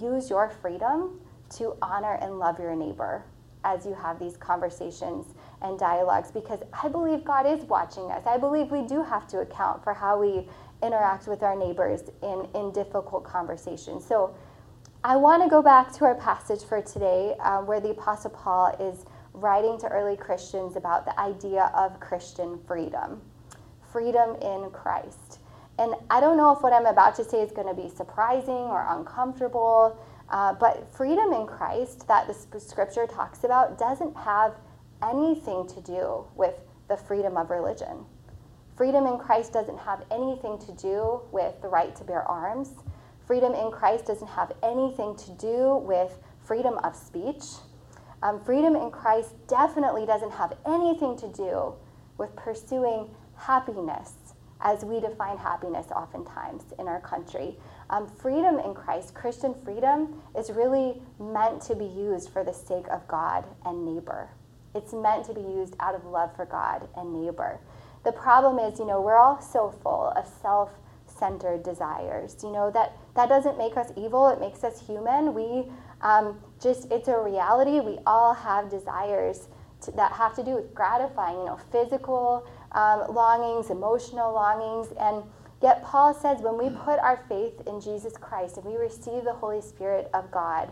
use 0.00 0.30
your 0.30 0.48
freedom 0.48 1.20
to 1.56 1.76
honor 1.82 2.14
and 2.14 2.38
love 2.38 2.58
your 2.58 2.74
neighbor 2.74 3.24
as 3.66 3.84
you 3.84 3.94
have 3.94 4.18
these 4.18 4.36
conversations 4.36 5.26
and 5.60 5.78
dialogues 5.78 6.30
because 6.30 6.60
I 6.72 6.88
believe 6.88 7.24
God 7.24 7.46
is 7.46 7.64
watching 7.64 8.10
us. 8.12 8.24
I 8.26 8.38
believe 8.38 8.70
we 8.70 8.82
do 8.82 9.02
have 9.02 9.26
to 9.28 9.40
account 9.40 9.82
for 9.82 9.92
how 9.92 10.20
we 10.20 10.48
interact 10.82 11.26
with 11.26 11.42
our 11.42 11.56
neighbors 11.56 12.02
in, 12.22 12.46
in 12.54 12.72
difficult 12.72 13.24
conversations. 13.24 14.06
So 14.06 14.34
I 15.02 15.16
want 15.16 15.42
to 15.42 15.48
go 15.48 15.62
back 15.62 15.92
to 15.94 16.04
our 16.04 16.14
passage 16.14 16.62
for 16.62 16.80
today 16.80 17.34
uh, 17.40 17.58
where 17.62 17.80
the 17.80 17.90
Apostle 17.90 18.30
Paul 18.30 18.68
is 18.78 19.04
writing 19.32 19.78
to 19.80 19.88
early 19.88 20.16
Christians 20.16 20.76
about 20.76 21.04
the 21.04 21.18
idea 21.18 21.70
of 21.74 21.98
Christian 21.98 22.58
freedom, 22.66 23.20
freedom 23.92 24.36
in 24.36 24.70
Christ. 24.70 25.40
And 25.78 25.94
I 26.08 26.20
don't 26.20 26.36
know 26.36 26.52
if 26.52 26.62
what 26.62 26.72
I'm 26.72 26.86
about 26.86 27.16
to 27.16 27.24
say 27.24 27.42
is 27.42 27.52
going 27.52 27.68
to 27.68 27.74
be 27.74 27.88
surprising 27.88 28.54
or 28.54 28.86
uncomfortable. 28.88 29.98
Uh, 30.28 30.52
but 30.54 30.92
freedom 30.92 31.32
in 31.32 31.46
Christ 31.46 32.08
that 32.08 32.26
the 32.50 32.60
scripture 32.60 33.06
talks 33.06 33.44
about 33.44 33.78
doesn't 33.78 34.16
have 34.16 34.54
anything 35.02 35.66
to 35.68 35.80
do 35.80 36.24
with 36.34 36.54
the 36.88 36.96
freedom 36.96 37.36
of 37.36 37.50
religion. 37.50 38.04
Freedom 38.76 39.06
in 39.06 39.18
Christ 39.18 39.52
doesn't 39.52 39.78
have 39.78 40.04
anything 40.10 40.58
to 40.58 40.72
do 40.72 41.22
with 41.32 41.60
the 41.62 41.68
right 41.68 41.94
to 41.96 42.04
bear 42.04 42.22
arms. 42.22 42.70
Freedom 43.26 43.54
in 43.54 43.70
Christ 43.70 44.06
doesn't 44.06 44.28
have 44.28 44.52
anything 44.62 45.16
to 45.16 45.30
do 45.32 45.76
with 45.76 46.18
freedom 46.44 46.78
of 46.84 46.94
speech. 46.94 47.42
Um, 48.22 48.42
freedom 48.44 48.76
in 48.76 48.90
Christ 48.90 49.34
definitely 49.48 50.06
doesn't 50.06 50.32
have 50.32 50.56
anything 50.66 51.16
to 51.18 51.28
do 51.28 51.74
with 52.18 52.34
pursuing 52.36 53.08
happiness 53.36 54.14
as 54.60 54.84
we 54.84 55.00
define 55.00 55.36
happiness 55.36 55.86
oftentimes 55.94 56.64
in 56.78 56.88
our 56.88 57.00
country. 57.00 57.56
Um, 57.88 58.08
freedom 58.08 58.58
in 58.58 58.74
Christ, 58.74 59.14
Christian 59.14 59.54
freedom, 59.64 60.20
is 60.36 60.50
really 60.50 61.00
meant 61.20 61.62
to 61.62 61.76
be 61.76 61.84
used 61.84 62.30
for 62.30 62.42
the 62.42 62.52
sake 62.52 62.86
of 62.90 63.06
God 63.06 63.44
and 63.64 63.84
neighbor. 63.84 64.28
It's 64.74 64.92
meant 64.92 65.24
to 65.26 65.34
be 65.34 65.40
used 65.40 65.76
out 65.80 65.94
of 65.94 66.04
love 66.04 66.34
for 66.34 66.44
God 66.44 66.88
and 66.96 67.12
neighbor. 67.12 67.60
The 68.04 68.12
problem 68.12 68.58
is, 68.58 68.78
you 68.78 68.86
know, 68.86 69.00
we're 69.00 69.16
all 69.18 69.40
so 69.40 69.70
full 69.82 70.12
of 70.16 70.26
self 70.42 70.70
centered 71.06 71.62
desires. 71.62 72.36
You 72.42 72.52
know, 72.52 72.70
that, 72.72 72.96
that 73.14 73.28
doesn't 73.28 73.56
make 73.58 73.76
us 73.76 73.90
evil, 73.96 74.28
it 74.28 74.40
makes 74.40 74.64
us 74.64 74.84
human. 74.86 75.34
We 75.34 75.64
um, 76.02 76.38
just, 76.60 76.90
it's 76.92 77.08
a 77.08 77.18
reality. 77.18 77.80
We 77.80 77.98
all 78.06 78.34
have 78.34 78.70
desires 78.70 79.48
to, 79.82 79.92
that 79.92 80.12
have 80.12 80.34
to 80.36 80.44
do 80.44 80.54
with 80.56 80.74
gratifying, 80.74 81.38
you 81.38 81.44
know, 81.46 81.58
physical 81.72 82.46
um, 82.72 83.14
longings, 83.14 83.70
emotional 83.70 84.32
longings, 84.32 84.92
and 85.00 85.22
Yet 85.62 85.82
Paul 85.82 86.12
says 86.14 86.40
when 86.40 86.58
we 86.58 86.68
put 86.68 86.98
our 86.98 87.24
faith 87.28 87.62
in 87.66 87.80
Jesus 87.80 88.16
Christ 88.16 88.58
and 88.58 88.66
we 88.66 88.76
receive 88.76 89.24
the 89.24 89.32
Holy 89.32 89.62
Spirit 89.62 90.10
of 90.12 90.30
God, 90.30 90.70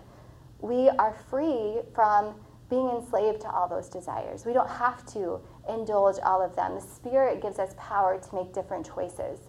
we 0.61 0.89
are 0.91 1.15
free 1.31 1.81
from 1.95 2.35
being 2.71 2.89
enslaved 2.91 3.41
to 3.43 3.51
all 3.51 3.69
those 3.69 3.89
desires. 3.89 4.45
We 4.45 4.53
don't 4.53 4.69
have 4.69 5.07
to 5.13 5.41
indulge 5.69 6.17
all 6.23 6.43
of 6.43 6.57
them. 6.57 6.75
The 6.75 6.81
Spirit 6.81 7.41
gives 7.41 7.59
us 7.59 7.75
power 7.79 8.19
to 8.19 8.35
make 8.35 8.53
different 8.53 8.87
choices. 8.87 9.41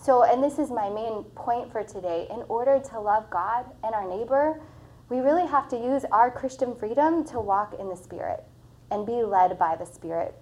So, 0.00 0.24
and 0.24 0.42
this 0.42 0.58
is 0.58 0.70
my 0.70 0.88
main 0.88 1.24
point 1.34 1.70
for 1.70 1.82
today. 1.82 2.26
In 2.30 2.42
order 2.48 2.80
to 2.90 3.00
love 3.00 3.28
God 3.30 3.66
and 3.84 3.94
our 3.94 4.08
neighbor, 4.08 4.60
we 5.08 5.18
really 5.18 5.46
have 5.46 5.68
to 5.68 5.76
use 5.76 6.04
our 6.10 6.30
Christian 6.30 6.74
freedom 6.74 7.24
to 7.24 7.40
walk 7.40 7.74
in 7.78 7.88
the 7.88 7.96
Spirit 7.96 8.44
and 8.90 9.04
be 9.04 9.22
led 9.22 9.58
by 9.58 9.76
the 9.76 9.84
Spirit 9.84 10.34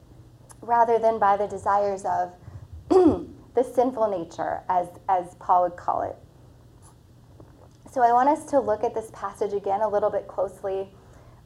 rather 0.61 0.99
than 0.99 1.19
by 1.19 1.37
the 1.37 1.47
desires 1.47 2.05
of 2.05 2.33
the 3.55 3.63
sinful 3.63 4.09
nature, 4.09 4.63
as, 4.69 4.89
as 5.09 5.35
Paul 5.37 5.65
would 5.65 5.77
call 5.77 6.03
it. 6.03 6.17
So 7.91 8.03
I 8.03 8.13
want 8.13 8.29
us 8.29 8.45
to 8.51 8.61
look 8.61 8.85
at 8.85 8.95
this 8.95 9.11
passage 9.13 9.53
again 9.53 9.81
a 9.81 9.89
little 9.89 10.11
bit 10.11 10.29
closely. 10.29 10.89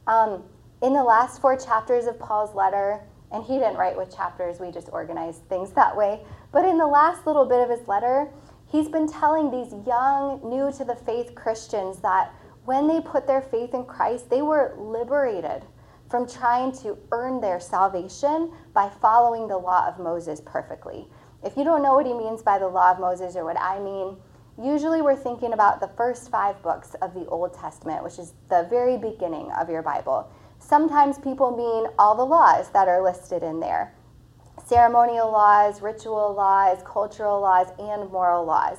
Um, 0.07 0.43
in 0.83 0.93
the 0.93 1.05
last 1.05 1.41
four 1.41 1.57
chapters 1.57 2.07
of 2.07 2.19
Paul's 2.19 2.55
letter, 2.55 3.01
and 3.31 3.45
he 3.45 3.55
didn't 3.55 3.77
write 3.77 3.97
with 3.97 4.15
chapters, 4.15 4.61
we 4.61 4.71
just 4.71 4.89
organized 4.93 5.49
things 5.49 5.71
that 5.73 5.97
way. 5.97 6.21
But 6.51 6.65
in 6.65 6.77
the 6.77 6.87
last 6.87 7.27
little 7.27 7.47
bit 7.47 7.61
of 7.61 7.71
his 7.71 7.89
letter, 7.89 8.29
he's 8.71 8.89
been 8.89 9.11
telling 9.11 9.51
these 9.51 9.73
young, 9.87 10.41
new 10.45 10.73
to 10.77 10.85
the 10.85 10.97
faith 10.97 11.35
Christians 11.35 11.99
that 12.01 12.35
when 12.65 12.89
they 12.89 13.01
put 13.01 13.27
their 13.27 13.41
faith 13.41 13.75
in 13.75 13.85
Christ, 13.85 14.29
they 14.29 14.43
were 14.43 14.75
liberated 14.77 15.65
from 16.11 16.29
trying 16.29 16.73
to 16.73 16.99
earn 17.11 17.41
their 17.41 17.59
salvation 17.59 18.53
by 18.75 18.89
following 19.01 19.49
the 19.49 19.57
law 19.57 19.89
of 19.89 19.99
Moses 19.99 20.43
perfectly. 20.45 21.09
If 21.45 21.57
you 21.57 21.65
don't 21.65 21.83
know 21.83 21.95
what 21.95 22.07
he 22.07 22.15
means 22.15 22.43
by 22.43 22.59
the 22.59 22.69
law 22.69 22.93
of 22.93 23.01
Moses 23.01 23.35
or 23.35 23.45
what 23.45 23.61
I 23.61 23.81
mean, 23.81 24.17
usually 24.63 25.03
we're 25.03 25.17
thinking 25.17 25.53
about 25.53 25.81
the 25.81 25.89
first 25.89 26.31
five 26.31 26.63
books 26.63 26.95
of 27.03 27.15
the 27.15 27.27
Old 27.27 27.55
Testament, 27.55 28.05
which 28.05 28.19
is 28.19 28.35
the 28.49 28.67
very 28.71 28.97
beginning 28.97 29.51
of 29.53 29.69
your 29.69 29.83
Bible. 29.83 30.31
Sometimes 30.61 31.19
people 31.19 31.57
mean 31.57 31.93
all 31.99 32.15
the 32.15 32.25
laws 32.25 32.71
that 32.71 32.87
are 32.87 33.03
listed 33.03 33.43
in 33.43 33.61
there 33.61 33.95
ceremonial 34.67 35.31
laws, 35.31 35.83
ritual 35.83 36.35
laws, 36.35 36.79
cultural 36.85 37.41
laws, 37.41 37.69
and 37.79 38.11
moral 38.13 38.45
laws. 38.45 38.79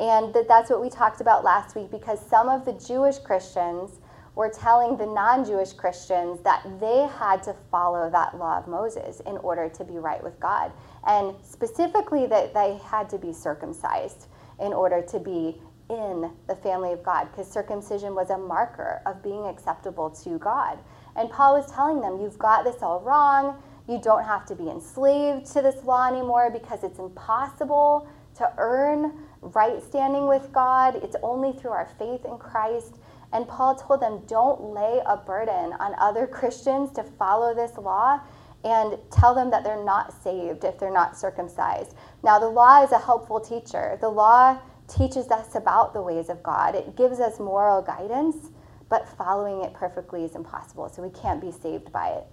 And 0.00 0.32
that 0.32 0.48
that's 0.48 0.70
what 0.70 0.80
we 0.80 0.88
talked 0.88 1.20
about 1.20 1.44
last 1.44 1.74
week 1.74 1.90
because 1.90 2.24
some 2.24 2.48
of 2.48 2.64
the 2.64 2.72
Jewish 2.72 3.18
Christians 3.18 4.00
were 4.36 4.48
telling 4.48 4.96
the 4.96 5.06
non 5.06 5.44
Jewish 5.44 5.72
Christians 5.72 6.40
that 6.44 6.62
they 6.80 7.08
had 7.18 7.42
to 7.42 7.54
follow 7.70 8.08
that 8.08 8.38
law 8.38 8.58
of 8.58 8.68
Moses 8.68 9.20
in 9.26 9.36
order 9.38 9.68
to 9.68 9.84
be 9.84 9.98
right 9.98 10.22
with 10.22 10.38
God. 10.38 10.72
And 11.08 11.34
specifically, 11.42 12.26
that 12.26 12.52
they 12.52 12.78
had 12.84 13.08
to 13.10 13.18
be 13.18 13.32
circumcised 13.32 14.26
in 14.60 14.74
order 14.74 15.00
to 15.02 15.18
be 15.18 15.60
in 15.88 16.30
the 16.46 16.54
family 16.56 16.92
of 16.92 17.02
God 17.02 17.28
because 17.30 17.50
circumcision 17.50 18.14
was 18.14 18.28
a 18.28 18.36
marker 18.36 19.00
of 19.06 19.22
being 19.22 19.46
acceptable 19.46 20.10
to 20.10 20.38
God. 20.38 20.78
And 21.16 21.30
Paul 21.30 21.54
was 21.54 21.72
telling 21.72 22.02
them, 22.02 22.20
You've 22.20 22.38
got 22.38 22.64
this 22.64 22.82
all 22.82 23.00
wrong. 23.00 23.62
You 23.88 23.98
don't 23.98 24.24
have 24.24 24.44
to 24.46 24.54
be 24.54 24.68
enslaved 24.68 25.46
to 25.52 25.62
this 25.62 25.82
law 25.84 26.06
anymore 26.06 26.50
because 26.50 26.84
it's 26.84 26.98
impossible 26.98 28.06
to 28.36 28.52
earn 28.58 29.12
right 29.40 29.82
standing 29.82 30.28
with 30.28 30.52
God. 30.52 30.96
It's 30.96 31.16
only 31.22 31.52
through 31.52 31.70
our 31.70 31.88
faith 31.98 32.26
in 32.26 32.36
Christ. 32.36 32.96
And 33.32 33.48
Paul 33.48 33.76
told 33.76 34.00
them, 34.00 34.22
Don't 34.26 34.74
lay 34.74 35.00
a 35.06 35.16
burden 35.16 35.72
on 35.80 35.94
other 35.98 36.26
Christians 36.38 36.92
to 36.92 37.02
follow 37.02 37.54
this 37.54 37.78
law 37.78 38.20
and 38.64 38.98
tell 39.10 39.34
them 39.34 39.50
that 39.50 39.64
they're 39.64 39.84
not 39.84 40.12
saved 40.22 40.64
if 40.64 40.78
they're 40.78 40.92
not 40.92 41.16
circumcised. 41.16 41.94
Now, 42.22 42.38
the 42.38 42.48
law 42.48 42.82
is 42.82 42.92
a 42.92 42.98
helpful 42.98 43.40
teacher. 43.40 43.98
The 44.00 44.08
law 44.08 44.58
teaches 44.88 45.30
us 45.30 45.54
about 45.54 45.92
the 45.92 46.02
ways 46.02 46.28
of 46.28 46.42
God, 46.42 46.74
it 46.74 46.96
gives 46.96 47.20
us 47.20 47.38
moral 47.38 47.82
guidance 47.82 48.50
but 48.88 49.08
following 49.08 49.62
it 49.62 49.74
perfectly 49.74 50.24
is 50.24 50.34
impossible. 50.34 50.88
So 50.88 51.02
we 51.02 51.10
can't 51.10 51.40
be 51.40 51.52
saved 51.52 51.92
by 51.92 52.08
it. 52.08 52.24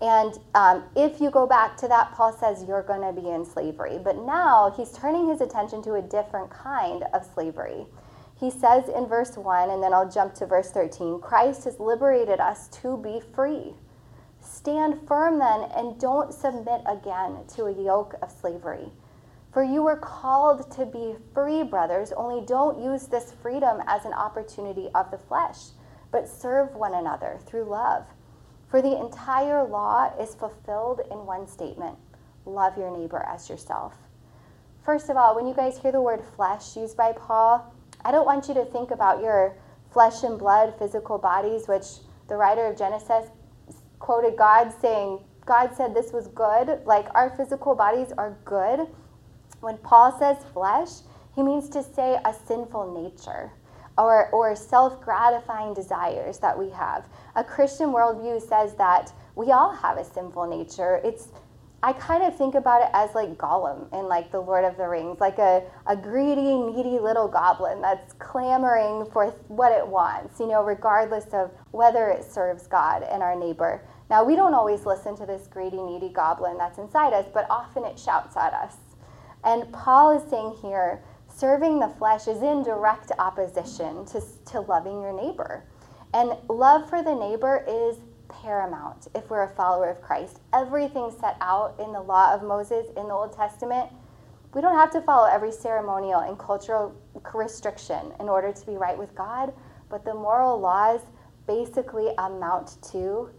And 0.00 0.38
um, 0.54 0.84
if 0.94 1.20
you 1.20 1.30
go 1.30 1.46
back 1.46 1.76
to 1.78 1.88
that, 1.88 2.12
Paul 2.12 2.32
says 2.32 2.64
you're 2.66 2.82
going 2.82 3.02
to 3.02 3.20
be 3.20 3.28
in 3.28 3.44
slavery. 3.44 3.98
But 4.02 4.16
now 4.16 4.72
he's 4.76 4.92
turning 4.92 5.28
his 5.28 5.40
attention 5.40 5.82
to 5.82 5.94
a 5.94 6.02
different 6.02 6.50
kind 6.50 7.04
of 7.12 7.26
slavery. 7.34 7.86
He 8.38 8.50
says 8.50 8.88
in 8.88 9.06
verse 9.06 9.36
1, 9.36 9.70
and 9.70 9.82
then 9.82 9.92
I'll 9.92 10.08
jump 10.08 10.34
to 10.34 10.46
verse 10.46 10.70
13 10.70 11.20
Christ 11.20 11.64
has 11.64 11.80
liberated 11.80 12.38
us 12.38 12.68
to 12.80 12.96
be 12.96 13.20
free. 13.34 13.74
Stand 14.58 15.06
firm 15.06 15.38
then 15.38 15.70
and 15.76 16.00
don't 16.00 16.34
submit 16.34 16.80
again 16.84 17.44
to 17.54 17.66
a 17.66 17.82
yoke 17.82 18.16
of 18.20 18.32
slavery. 18.32 18.90
For 19.52 19.62
you 19.62 19.84
were 19.84 19.96
called 19.96 20.68
to 20.72 20.84
be 20.84 21.14
free, 21.32 21.62
brothers, 21.62 22.10
only 22.10 22.44
don't 22.44 22.82
use 22.82 23.06
this 23.06 23.32
freedom 23.40 23.80
as 23.86 24.04
an 24.04 24.12
opportunity 24.12 24.88
of 24.96 25.12
the 25.12 25.18
flesh 25.18 25.58
but 26.10 26.28
serve 26.28 26.74
one 26.74 26.94
another 26.94 27.38
through 27.46 27.70
love. 27.70 28.04
For 28.68 28.82
the 28.82 28.98
entire 28.98 29.62
law 29.62 30.12
is 30.20 30.34
fulfilled 30.34 31.02
in 31.08 31.24
one 31.24 31.46
statement 31.46 31.96
love 32.44 32.76
your 32.76 32.90
neighbor 32.90 33.24
as 33.28 33.48
yourself. 33.48 33.94
First 34.82 35.08
of 35.08 35.16
all, 35.16 35.36
when 35.36 35.46
you 35.46 35.54
guys 35.54 35.78
hear 35.78 35.92
the 35.92 36.00
word 36.00 36.24
flesh 36.34 36.76
used 36.76 36.96
by 36.96 37.12
Paul, 37.12 37.72
I 38.04 38.10
don't 38.10 38.26
want 38.26 38.48
you 38.48 38.54
to 38.54 38.64
think 38.64 38.90
about 38.90 39.22
your 39.22 39.54
flesh 39.92 40.24
and 40.24 40.36
blood 40.36 40.74
physical 40.80 41.18
bodies, 41.18 41.68
which 41.68 41.84
the 42.26 42.36
writer 42.36 42.66
of 42.66 42.76
Genesis 42.76 43.28
quoted 43.98 44.36
God 44.36 44.72
saying, 44.80 45.20
God 45.46 45.74
said 45.74 45.94
this 45.94 46.12
was 46.12 46.28
good. 46.28 46.80
Like 46.84 47.06
our 47.14 47.30
physical 47.36 47.74
bodies 47.74 48.12
are 48.18 48.36
good. 48.44 48.86
When 49.60 49.78
Paul 49.78 50.16
says 50.18 50.36
flesh, 50.52 50.90
he 51.34 51.42
means 51.42 51.68
to 51.70 51.82
say 51.82 52.18
a 52.24 52.34
sinful 52.46 53.02
nature 53.02 53.52
or, 53.96 54.30
or 54.30 54.54
self 54.54 55.00
gratifying 55.00 55.74
desires 55.74 56.38
that 56.38 56.58
we 56.58 56.70
have. 56.70 57.06
A 57.34 57.42
Christian 57.42 57.88
worldview 57.88 58.40
says 58.40 58.74
that 58.74 59.12
we 59.34 59.50
all 59.50 59.72
have 59.72 59.98
a 59.98 60.04
sinful 60.04 60.46
nature. 60.46 61.00
It's 61.04 61.28
I 61.80 61.92
kind 61.92 62.24
of 62.24 62.36
think 62.36 62.56
about 62.56 62.82
it 62.82 62.90
as 62.92 63.14
like 63.14 63.38
Gollum 63.38 63.92
in 63.92 64.08
like 64.08 64.32
the 64.32 64.40
Lord 64.40 64.64
of 64.64 64.76
the 64.76 64.88
Rings, 64.88 65.20
like 65.20 65.38
a, 65.38 65.62
a 65.86 65.96
greedy, 65.96 66.56
needy 66.56 66.98
little 66.98 67.28
goblin 67.28 67.80
that's 67.80 68.14
clamoring 68.14 69.06
for 69.12 69.26
what 69.46 69.70
it 69.70 69.86
wants, 69.86 70.40
you 70.40 70.48
know, 70.48 70.64
regardless 70.64 71.26
of 71.32 71.52
whether 71.70 72.08
it 72.08 72.24
serves 72.24 72.66
God 72.66 73.04
and 73.04 73.22
our 73.22 73.38
neighbor. 73.38 73.86
Now, 74.10 74.24
we 74.24 74.34
don't 74.34 74.54
always 74.54 74.86
listen 74.86 75.16
to 75.18 75.26
this 75.26 75.46
greedy, 75.46 75.80
needy 75.80 76.08
goblin 76.08 76.58
that's 76.58 76.78
inside 76.78 77.12
us, 77.12 77.26
but 77.32 77.46
often 77.48 77.84
it 77.84 77.96
shouts 77.96 78.36
at 78.36 78.52
us. 78.54 78.74
And 79.44 79.72
Paul 79.72 80.18
is 80.18 80.28
saying 80.28 80.56
here 80.60 81.04
serving 81.28 81.78
the 81.78 81.94
flesh 81.98 82.26
is 82.26 82.42
in 82.42 82.64
direct 82.64 83.12
opposition 83.20 84.04
to, 84.06 84.20
to 84.46 84.60
loving 84.60 85.00
your 85.00 85.12
neighbor. 85.12 85.62
And 86.12 86.32
love 86.48 86.88
for 86.88 87.02
the 87.02 87.14
neighbor 87.14 87.64
is 87.68 87.98
paramount 88.28 89.08
if 89.14 89.30
we're 89.30 89.42
a 89.42 89.54
follower 89.54 89.90
of 89.90 90.00
Christ. 90.00 90.40
Everything 90.52 91.10
set 91.20 91.36
out 91.40 91.74
in 91.78 91.92
the 91.92 92.00
law 92.00 92.34
of 92.34 92.42
Moses 92.42 92.86
in 92.96 93.08
the 93.08 93.14
Old 93.14 93.32
Testament, 93.32 93.90
we 94.54 94.60
don't 94.60 94.76
have 94.76 94.90
to 94.92 95.00
follow 95.02 95.28
every 95.28 95.52
ceremonial 95.52 96.20
and 96.20 96.38
cultural 96.38 96.94
restriction 97.34 98.12
in 98.18 98.28
order 98.28 98.52
to 98.52 98.66
be 98.66 98.76
right 98.76 98.96
with 98.96 99.14
God, 99.14 99.52
but 99.90 100.04
the 100.04 100.14
moral 100.14 100.58
laws 100.58 101.00
basically 101.46 102.08
amount 102.18 102.80
to 102.92 103.30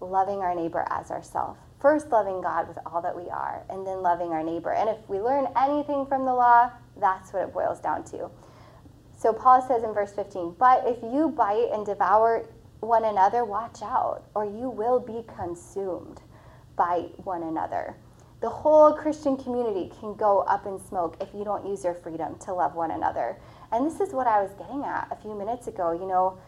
loving 0.00 0.38
our 0.38 0.54
neighbor 0.54 0.86
as 0.90 1.10
ourselves. 1.10 1.58
First, 1.80 2.10
loving 2.10 2.40
God 2.40 2.68
with 2.68 2.78
all 2.86 3.02
that 3.02 3.16
we 3.16 3.28
are, 3.28 3.64
and 3.68 3.84
then 3.84 4.02
loving 4.02 4.28
our 4.28 4.44
neighbor. 4.44 4.72
And 4.72 4.88
if 4.88 4.96
we 5.08 5.20
learn 5.20 5.48
anything 5.56 6.06
from 6.06 6.24
the 6.24 6.32
law, 6.32 6.70
that's 7.00 7.32
what 7.32 7.42
it 7.42 7.52
boils 7.52 7.80
down 7.80 8.04
to. 8.04 8.30
So 9.18 9.32
Paul 9.32 9.66
says 9.66 9.82
in 9.82 9.92
verse 9.92 10.12
15, 10.12 10.56
But 10.58 10.84
if 10.86 11.02
you 11.02 11.28
bite 11.28 11.70
and 11.72 11.84
devour 11.84 12.46
one 12.82 13.04
another, 13.04 13.44
watch 13.44 13.80
out, 13.80 14.24
or 14.34 14.44
you 14.44 14.68
will 14.68 14.98
be 14.98 15.24
consumed 15.36 16.20
by 16.76 17.06
one 17.22 17.44
another. 17.44 17.96
The 18.40 18.48
whole 18.48 18.92
Christian 18.92 19.36
community 19.36 19.92
can 20.00 20.14
go 20.16 20.40
up 20.40 20.66
in 20.66 20.80
smoke 20.88 21.16
if 21.20 21.28
you 21.32 21.44
don't 21.44 21.64
use 21.64 21.84
your 21.84 21.94
freedom 21.94 22.36
to 22.40 22.52
love 22.52 22.74
one 22.74 22.90
another. 22.90 23.38
And 23.70 23.86
this 23.86 24.00
is 24.00 24.12
what 24.12 24.26
I 24.26 24.42
was 24.42 24.50
getting 24.58 24.82
at 24.82 25.06
a 25.12 25.16
few 25.16 25.32
minutes 25.38 25.68
ago, 25.68 25.92
you 25.92 26.06
know, 26.06 26.38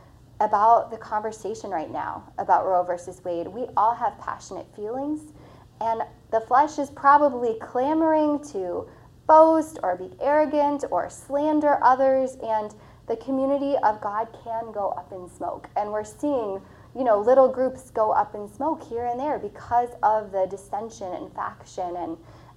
about 0.40 0.90
the 0.90 0.96
conversation 0.96 1.70
right 1.70 1.90
now 1.90 2.24
about 2.38 2.66
Roe 2.66 2.82
versus 2.82 3.22
Wade. 3.24 3.46
We 3.46 3.66
all 3.76 3.94
have 3.94 4.18
passionate 4.18 4.66
feelings, 4.74 5.32
and 5.80 6.02
the 6.32 6.40
flesh 6.40 6.80
is 6.80 6.90
probably 6.90 7.56
clamoring 7.60 8.44
to 8.50 8.88
boast 9.28 9.78
or 9.84 9.96
be 9.96 10.10
arrogant 10.20 10.84
or 10.90 11.08
slander 11.08 11.78
others 11.80 12.36
and 12.42 12.74
the 13.06 13.16
community 13.16 13.76
of 13.82 14.00
God 14.00 14.28
can 14.44 14.72
go 14.72 14.90
up 14.90 15.12
in 15.12 15.28
smoke. 15.28 15.68
And 15.76 15.92
we're 15.92 16.04
seeing, 16.04 16.60
you 16.96 17.04
know, 17.04 17.20
little 17.20 17.48
groups 17.48 17.90
go 17.90 18.12
up 18.12 18.34
in 18.34 18.48
smoke 18.48 18.82
here 18.82 19.06
and 19.06 19.18
there 19.20 19.38
because 19.38 19.90
of 20.02 20.32
the 20.32 20.46
dissension 20.50 21.12
and 21.12 21.32
faction 21.34 21.96
and 21.96 22.16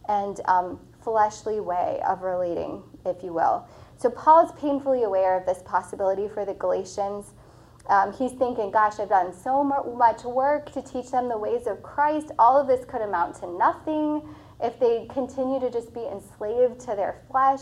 and 0.09 0.39
um, 0.45 0.79
fleshly 1.03 1.59
way 1.59 1.99
of 2.07 2.21
relating, 2.21 2.81
if 3.05 3.23
you 3.23 3.33
will. 3.33 3.67
So 3.97 4.09
Paul 4.09 4.45
is 4.45 4.51
painfully 4.53 5.03
aware 5.03 5.37
of 5.37 5.45
this 5.45 5.61
possibility 5.65 6.27
for 6.27 6.45
the 6.45 6.53
Galatians. 6.53 7.33
Um, 7.89 8.13
he's 8.13 8.31
thinking, 8.33 8.71
gosh, 8.71 8.99
I've 8.99 9.09
done 9.09 9.33
so 9.33 9.63
much 9.63 10.23
work 10.23 10.71
to 10.73 10.81
teach 10.81 11.11
them 11.11 11.29
the 11.29 11.37
ways 11.37 11.67
of 11.67 11.81
Christ. 11.81 12.31
All 12.37 12.57
of 12.57 12.67
this 12.67 12.85
could 12.85 13.01
amount 13.01 13.35
to 13.37 13.47
nothing 13.47 14.21
if 14.61 14.79
they 14.79 15.07
continue 15.09 15.59
to 15.59 15.69
just 15.69 15.93
be 15.93 16.05
enslaved 16.05 16.79
to 16.81 16.95
their 16.95 17.21
flesh. 17.29 17.61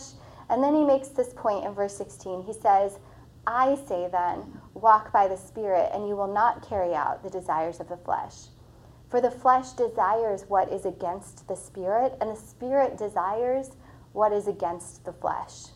And 0.50 0.64
then 0.64 0.76
he 0.76 0.84
makes 0.84 1.10
this 1.10 1.34
point 1.36 1.66
in 1.66 1.74
verse 1.74 1.96
16. 1.98 2.44
He 2.44 2.54
says, 2.54 3.00
I 3.48 3.76
say 3.88 4.08
then, 4.12 4.60
walk 4.74 5.12
by 5.12 5.28
the 5.28 5.38
Spirit, 5.38 5.92
and 5.94 6.08
you 6.08 6.16
will 6.16 6.32
not 6.32 6.68
carry 6.68 6.94
out 6.94 7.24
the 7.24 7.30
desires 7.30 7.80
of 7.80 7.90
the 7.90 7.98
flesh. 7.98 8.48
For 9.10 9.22
the 9.22 9.32
flesh 9.32 9.72
desires 9.72 10.46
what 10.48 10.72
is 10.72 10.86
against 10.86 11.48
the 11.48 11.56
Spirit, 11.56 12.14
and 12.20 12.30
the 12.30 12.36
Spirit 12.36 12.98
desires 12.98 13.72
what 14.14 14.34
is 14.34 14.48
against 14.48 15.06
the 15.06 15.14
flesh. 15.14 15.68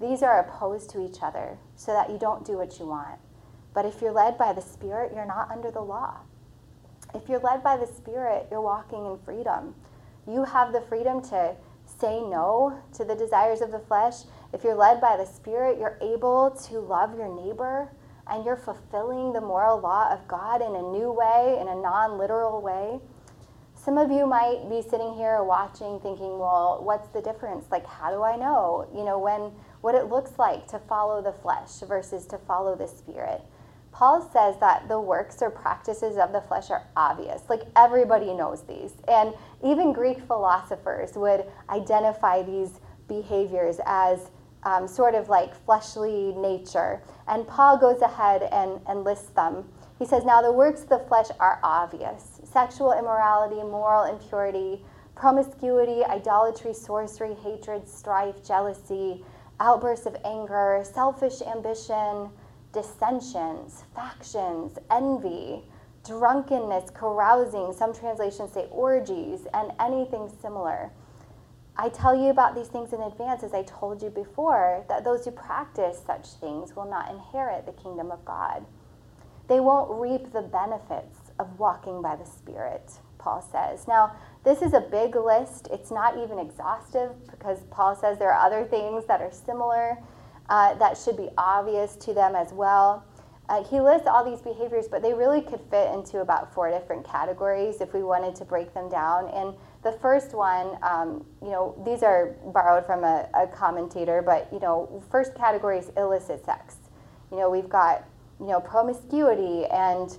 These 0.00 0.22
are 0.22 0.40
opposed 0.40 0.90
to 0.90 1.04
each 1.04 1.22
other, 1.22 1.58
so 1.76 1.92
that 1.92 2.10
you 2.10 2.18
don't 2.18 2.46
do 2.46 2.56
what 2.56 2.78
you 2.78 2.86
want. 2.86 3.20
But 3.74 3.86
if 3.86 4.00
you're 4.00 4.12
led 4.12 4.38
by 4.38 4.52
the 4.52 4.62
Spirit, 4.62 5.12
you're 5.14 5.26
not 5.26 5.50
under 5.50 5.70
the 5.70 5.80
law. 5.80 6.18
If 7.14 7.28
you're 7.28 7.40
led 7.40 7.62
by 7.62 7.76
the 7.76 7.86
Spirit, 7.86 8.48
you're 8.50 8.60
walking 8.60 9.04
in 9.04 9.18
freedom. 9.18 9.74
You 10.26 10.44
have 10.44 10.72
the 10.72 10.80
freedom 10.80 11.20
to 11.28 11.54
say 12.02 12.20
no 12.20 12.82
to 12.92 13.04
the 13.04 13.14
desires 13.14 13.60
of 13.60 13.70
the 13.70 13.78
flesh. 13.78 14.24
If 14.52 14.64
you're 14.64 14.74
led 14.74 15.00
by 15.00 15.16
the 15.16 15.24
Spirit, 15.24 15.78
you're 15.78 15.98
able 16.02 16.50
to 16.66 16.80
love 16.80 17.16
your 17.16 17.32
neighbor 17.32 17.92
and 18.26 18.44
you're 18.44 18.56
fulfilling 18.56 19.32
the 19.32 19.40
moral 19.40 19.78
law 19.80 20.12
of 20.12 20.26
God 20.26 20.62
in 20.62 20.74
a 20.74 20.82
new 20.82 21.12
way, 21.12 21.58
in 21.60 21.68
a 21.68 21.76
non 21.76 22.18
literal 22.18 22.60
way. 22.60 22.98
Some 23.76 23.98
of 23.98 24.10
you 24.10 24.26
might 24.26 24.68
be 24.68 24.82
sitting 24.82 25.14
here 25.14 25.44
watching 25.44 26.00
thinking, 26.00 26.38
well, 26.40 26.80
what's 26.82 27.08
the 27.08 27.22
difference? 27.22 27.66
Like, 27.70 27.86
how 27.86 28.10
do 28.10 28.22
I 28.24 28.36
know, 28.36 28.88
you 28.92 29.04
know, 29.04 29.18
when 29.18 29.52
what 29.80 29.94
it 29.94 30.06
looks 30.06 30.38
like 30.38 30.66
to 30.68 30.80
follow 30.80 31.22
the 31.22 31.32
flesh 31.32 31.80
versus 31.86 32.26
to 32.26 32.38
follow 32.38 32.74
the 32.74 32.88
spirit? 32.88 33.42
Paul 33.92 34.28
says 34.32 34.56
that 34.60 34.88
the 34.88 34.98
works 34.98 35.42
or 35.42 35.50
practices 35.50 36.16
of 36.16 36.32
the 36.32 36.40
flesh 36.40 36.70
are 36.70 36.86
obvious. 36.96 37.42
Like 37.48 37.62
everybody 37.76 38.32
knows 38.32 38.62
these. 38.62 38.94
And 39.06 39.34
even 39.62 39.92
Greek 39.92 40.20
philosophers 40.20 41.12
would 41.14 41.44
identify 41.68 42.42
these 42.42 42.80
behaviors 43.06 43.78
as 43.84 44.30
um, 44.64 44.88
sort 44.88 45.14
of 45.14 45.28
like 45.28 45.54
fleshly 45.64 46.32
nature. 46.36 47.02
And 47.28 47.46
Paul 47.46 47.76
goes 47.78 48.00
ahead 48.00 48.42
and, 48.50 48.80
and 48.86 49.04
lists 49.04 49.30
them. 49.30 49.68
He 49.98 50.06
says, 50.06 50.24
Now 50.24 50.40
the 50.40 50.52
works 50.52 50.82
of 50.82 50.88
the 50.88 50.98
flesh 50.98 51.28
are 51.38 51.60
obvious 51.62 52.40
sexual 52.44 52.92
immorality, 52.92 53.56
moral 53.56 54.04
impurity, 54.04 54.84
promiscuity, 55.14 56.04
idolatry, 56.04 56.74
sorcery, 56.74 57.34
hatred, 57.34 57.88
strife, 57.88 58.44
jealousy, 58.44 59.24
outbursts 59.60 60.06
of 60.06 60.16
anger, 60.24 60.82
selfish 60.84 61.40
ambition, 61.42 62.30
dissensions, 62.72 63.84
factions, 63.94 64.78
envy, 64.90 65.62
drunkenness, 66.04 66.90
carousing. 66.90 67.72
Some 67.72 67.94
translations 67.94 68.52
say 68.52 68.66
orgies, 68.70 69.46
and 69.54 69.72
anything 69.78 70.30
similar. 70.40 70.90
I 71.76 71.88
tell 71.88 72.14
you 72.14 72.28
about 72.28 72.54
these 72.54 72.68
things 72.68 72.92
in 72.92 73.00
advance, 73.00 73.42
as 73.42 73.54
I 73.54 73.62
told 73.62 74.02
you 74.02 74.10
before, 74.10 74.84
that 74.88 75.04
those 75.04 75.24
who 75.24 75.30
practice 75.30 76.02
such 76.04 76.28
things 76.34 76.76
will 76.76 76.88
not 76.88 77.10
inherit 77.10 77.64
the 77.64 77.72
kingdom 77.72 78.10
of 78.10 78.24
God. 78.24 78.66
They 79.48 79.60
won't 79.60 79.90
reap 80.00 80.32
the 80.32 80.42
benefits 80.42 81.18
of 81.38 81.58
walking 81.58 82.02
by 82.02 82.16
the 82.16 82.26
Spirit, 82.26 82.92
Paul 83.18 83.42
says. 83.42 83.88
Now, 83.88 84.14
this 84.44 84.60
is 84.60 84.74
a 84.74 84.80
big 84.80 85.16
list. 85.16 85.68
It's 85.72 85.90
not 85.90 86.18
even 86.18 86.38
exhaustive 86.38 87.12
because 87.30 87.60
Paul 87.70 87.96
says 87.96 88.18
there 88.18 88.32
are 88.32 88.46
other 88.46 88.64
things 88.64 89.06
that 89.06 89.20
are 89.20 89.32
similar 89.32 89.98
uh, 90.52 90.74
that 90.74 90.98
should 90.98 91.16
be 91.16 91.30
obvious 91.38 91.96
to 91.96 92.12
them 92.12 92.36
as 92.36 92.52
well. 92.52 93.06
Uh, 93.48 93.64
he 93.64 93.80
lists 93.80 94.06
all 94.06 94.22
these 94.22 94.42
behaviors, 94.42 94.86
but 94.86 95.00
they 95.00 95.14
really 95.14 95.40
could 95.40 95.60
fit 95.70 95.92
into 95.94 96.20
about 96.20 96.52
four 96.52 96.70
different 96.70 97.06
categories 97.06 97.80
if 97.80 97.94
we 97.94 98.02
wanted 98.02 98.34
to 98.36 98.44
break 98.44 98.72
them 98.74 98.90
down. 98.90 99.28
And 99.30 99.54
the 99.82 99.92
first 99.92 100.34
one, 100.34 100.76
um, 100.82 101.24
you 101.40 101.48
know, 101.48 101.74
these 101.86 102.02
are 102.02 102.36
borrowed 102.52 102.84
from 102.84 103.02
a, 103.02 103.28
a, 103.32 103.46
commentator, 103.46 104.20
but, 104.20 104.46
you 104.52 104.60
know, 104.60 105.02
first 105.10 105.34
category 105.34 105.78
is 105.78 105.90
illicit 105.96 106.44
sex. 106.44 106.76
You 107.30 107.38
know, 107.38 107.48
we've 107.48 107.70
got, 107.70 108.04
you 108.38 108.48
know, 108.48 108.60
promiscuity 108.60 109.64
and 109.66 110.18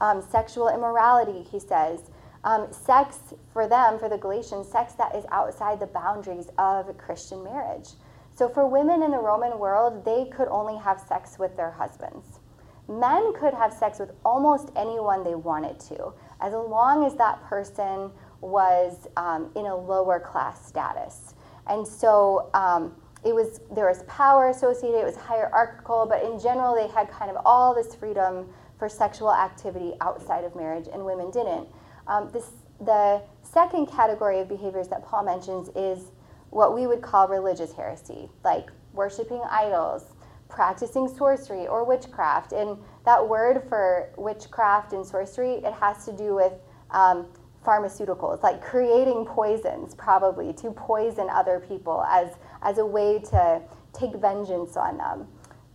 um, 0.00 0.20
sexual 0.28 0.68
immorality, 0.68 1.48
he 1.48 1.60
says. 1.60 2.10
Um, 2.42 2.66
sex 2.72 3.18
for 3.52 3.68
them, 3.68 4.00
for 4.00 4.08
the 4.08 4.18
Galatians, 4.18 4.68
sex 4.68 4.94
that 4.94 5.14
is 5.14 5.24
outside 5.30 5.78
the 5.78 5.86
boundaries 5.86 6.48
of 6.58 6.96
Christian 6.98 7.44
marriage. 7.44 7.90
So 8.36 8.50
for 8.50 8.66
women 8.66 9.02
in 9.02 9.12
the 9.12 9.18
Roman 9.18 9.58
world, 9.58 10.04
they 10.04 10.26
could 10.26 10.48
only 10.48 10.76
have 10.76 11.00
sex 11.00 11.38
with 11.38 11.56
their 11.56 11.70
husbands. 11.70 12.40
Men 12.86 13.32
could 13.34 13.54
have 13.54 13.72
sex 13.72 13.98
with 13.98 14.10
almost 14.26 14.70
anyone 14.76 15.24
they 15.24 15.34
wanted 15.34 15.80
to, 15.88 16.12
as 16.42 16.52
long 16.52 17.06
as 17.06 17.14
that 17.14 17.42
person 17.44 18.10
was 18.42 19.08
um, 19.16 19.50
in 19.56 19.64
a 19.64 19.74
lower 19.74 20.20
class 20.20 20.66
status. 20.66 21.34
And 21.66 21.88
so 21.88 22.50
um, 22.52 22.94
it 23.24 23.34
was 23.34 23.62
there 23.74 23.88
was 23.88 24.02
power 24.02 24.50
associated, 24.50 25.00
it 25.00 25.06
was 25.06 25.16
hierarchical, 25.16 26.04
but 26.06 26.22
in 26.22 26.38
general 26.38 26.74
they 26.74 26.88
had 26.88 27.10
kind 27.10 27.30
of 27.30 27.38
all 27.46 27.74
this 27.74 27.94
freedom 27.94 28.50
for 28.78 28.86
sexual 28.90 29.32
activity 29.32 29.94
outside 30.02 30.44
of 30.44 30.54
marriage, 30.54 30.88
and 30.92 31.02
women 31.02 31.30
didn't. 31.30 31.66
Um, 32.06 32.28
this, 32.34 32.50
the 32.80 33.22
second 33.42 33.86
category 33.86 34.40
of 34.40 34.48
behaviors 34.48 34.88
that 34.88 35.02
Paul 35.06 35.24
mentions 35.24 35.70
is 35.74 36.12
what 36.50 36.74
we 36.74 36.86
would 36.86 37.02
call 37.02 37.28
religious 37.28 37.72
heresy, 37.72 38.28
like 38.44 38.70
worshiping 38.92 39.42
idols, 39.50 40.14
practicing 40.48 41.08
sorcery 41.08 41.66
or 41.66 41.84
witchcraft. 41.84 42.52
And 42.52 42.78
that 43.04 43.28
word 43.28 43.64
for 43.68 44.10
witchcraft 44.16 44.92
and 44.92 45.04
sorcery, 45.04 45.54
it 45.54 45.72
has 45.74 46.04
to 46.06 46.12
do 46.12 46.34
with 46.34 46.52
um, 46.90 47.26
pharmaceuticals, 47.64 48.42
like 48.42 48.62
creating 48.62 49.24
poisons, 49.26 49.94
probably 49.94 50.52
to 50.54 50.70
poison 50.70 51.28
other 51.30 51.64
people 51.68 52.04
as, 52.08 52.30
as 52.62 52.78
a 52.78 52.86
way 52.86 53.18
to 53.18 53.60
take 53.92 54.14
vengeance 54.14 54.76
on 54.76 54.98
them. 54.98 55.26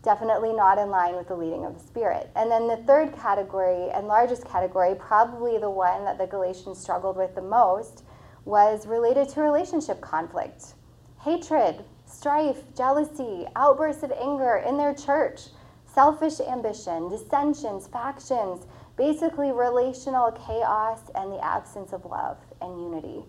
Definitely 0.04 0.54
not 0.54 0.80
in 0.80 0.90
line 0.90 1.16
with 1.16 1.28
the 1.28 1.36
leading 1.36 1.66
of 1.66 1.76
the 1.76 1.86
Spirit. 1.86 2.32
And 2.36 2.50
then 2.50 2.68
the 2.68 2.78
third 2.78 3.14
category 3.14 3.92
and 3.92 4.08
largest 4.08 4.46
category, 4.46 4.96
probably 4.96 5.60
the 5.60 5.70
one 5.70 6.06
that 6.06 6.18
the 6.18 6.26
Galatians 6.26 6.80
struggled 6.80 7.18
with 7.18 7.36
the 7.36 7.42
most, 7.42 8.04
was 8.46 8.88
related 8.88 9.30
to 9.30 9.42
relationship 9.42 10.02
conflict, 10.02 10.74
hatred, 11.22 11.84
strife, 12.06 12.64
jealousy, 12.76 13.46
outbursts 13.56 14.04
of 14.04 14.12
anger 14.12 14.64
in 14.68 14.78
their 14.78 14.94
church, 14.94 15.42
selfish 15.86 16.40
ambition, 16.40 17.10
dissensions, 17.10 17.88
factions, 17.88 18.66
basically 18.98 19.52
relational 19.52 20.32
chaos 20.32 21.00
and 21.16 21.32
the 21.32 21.44
absence 21.44 21.94
of 21.94 22.06
love 22.06 22.38
and 22.62 22.82
unity. 22.82 23.24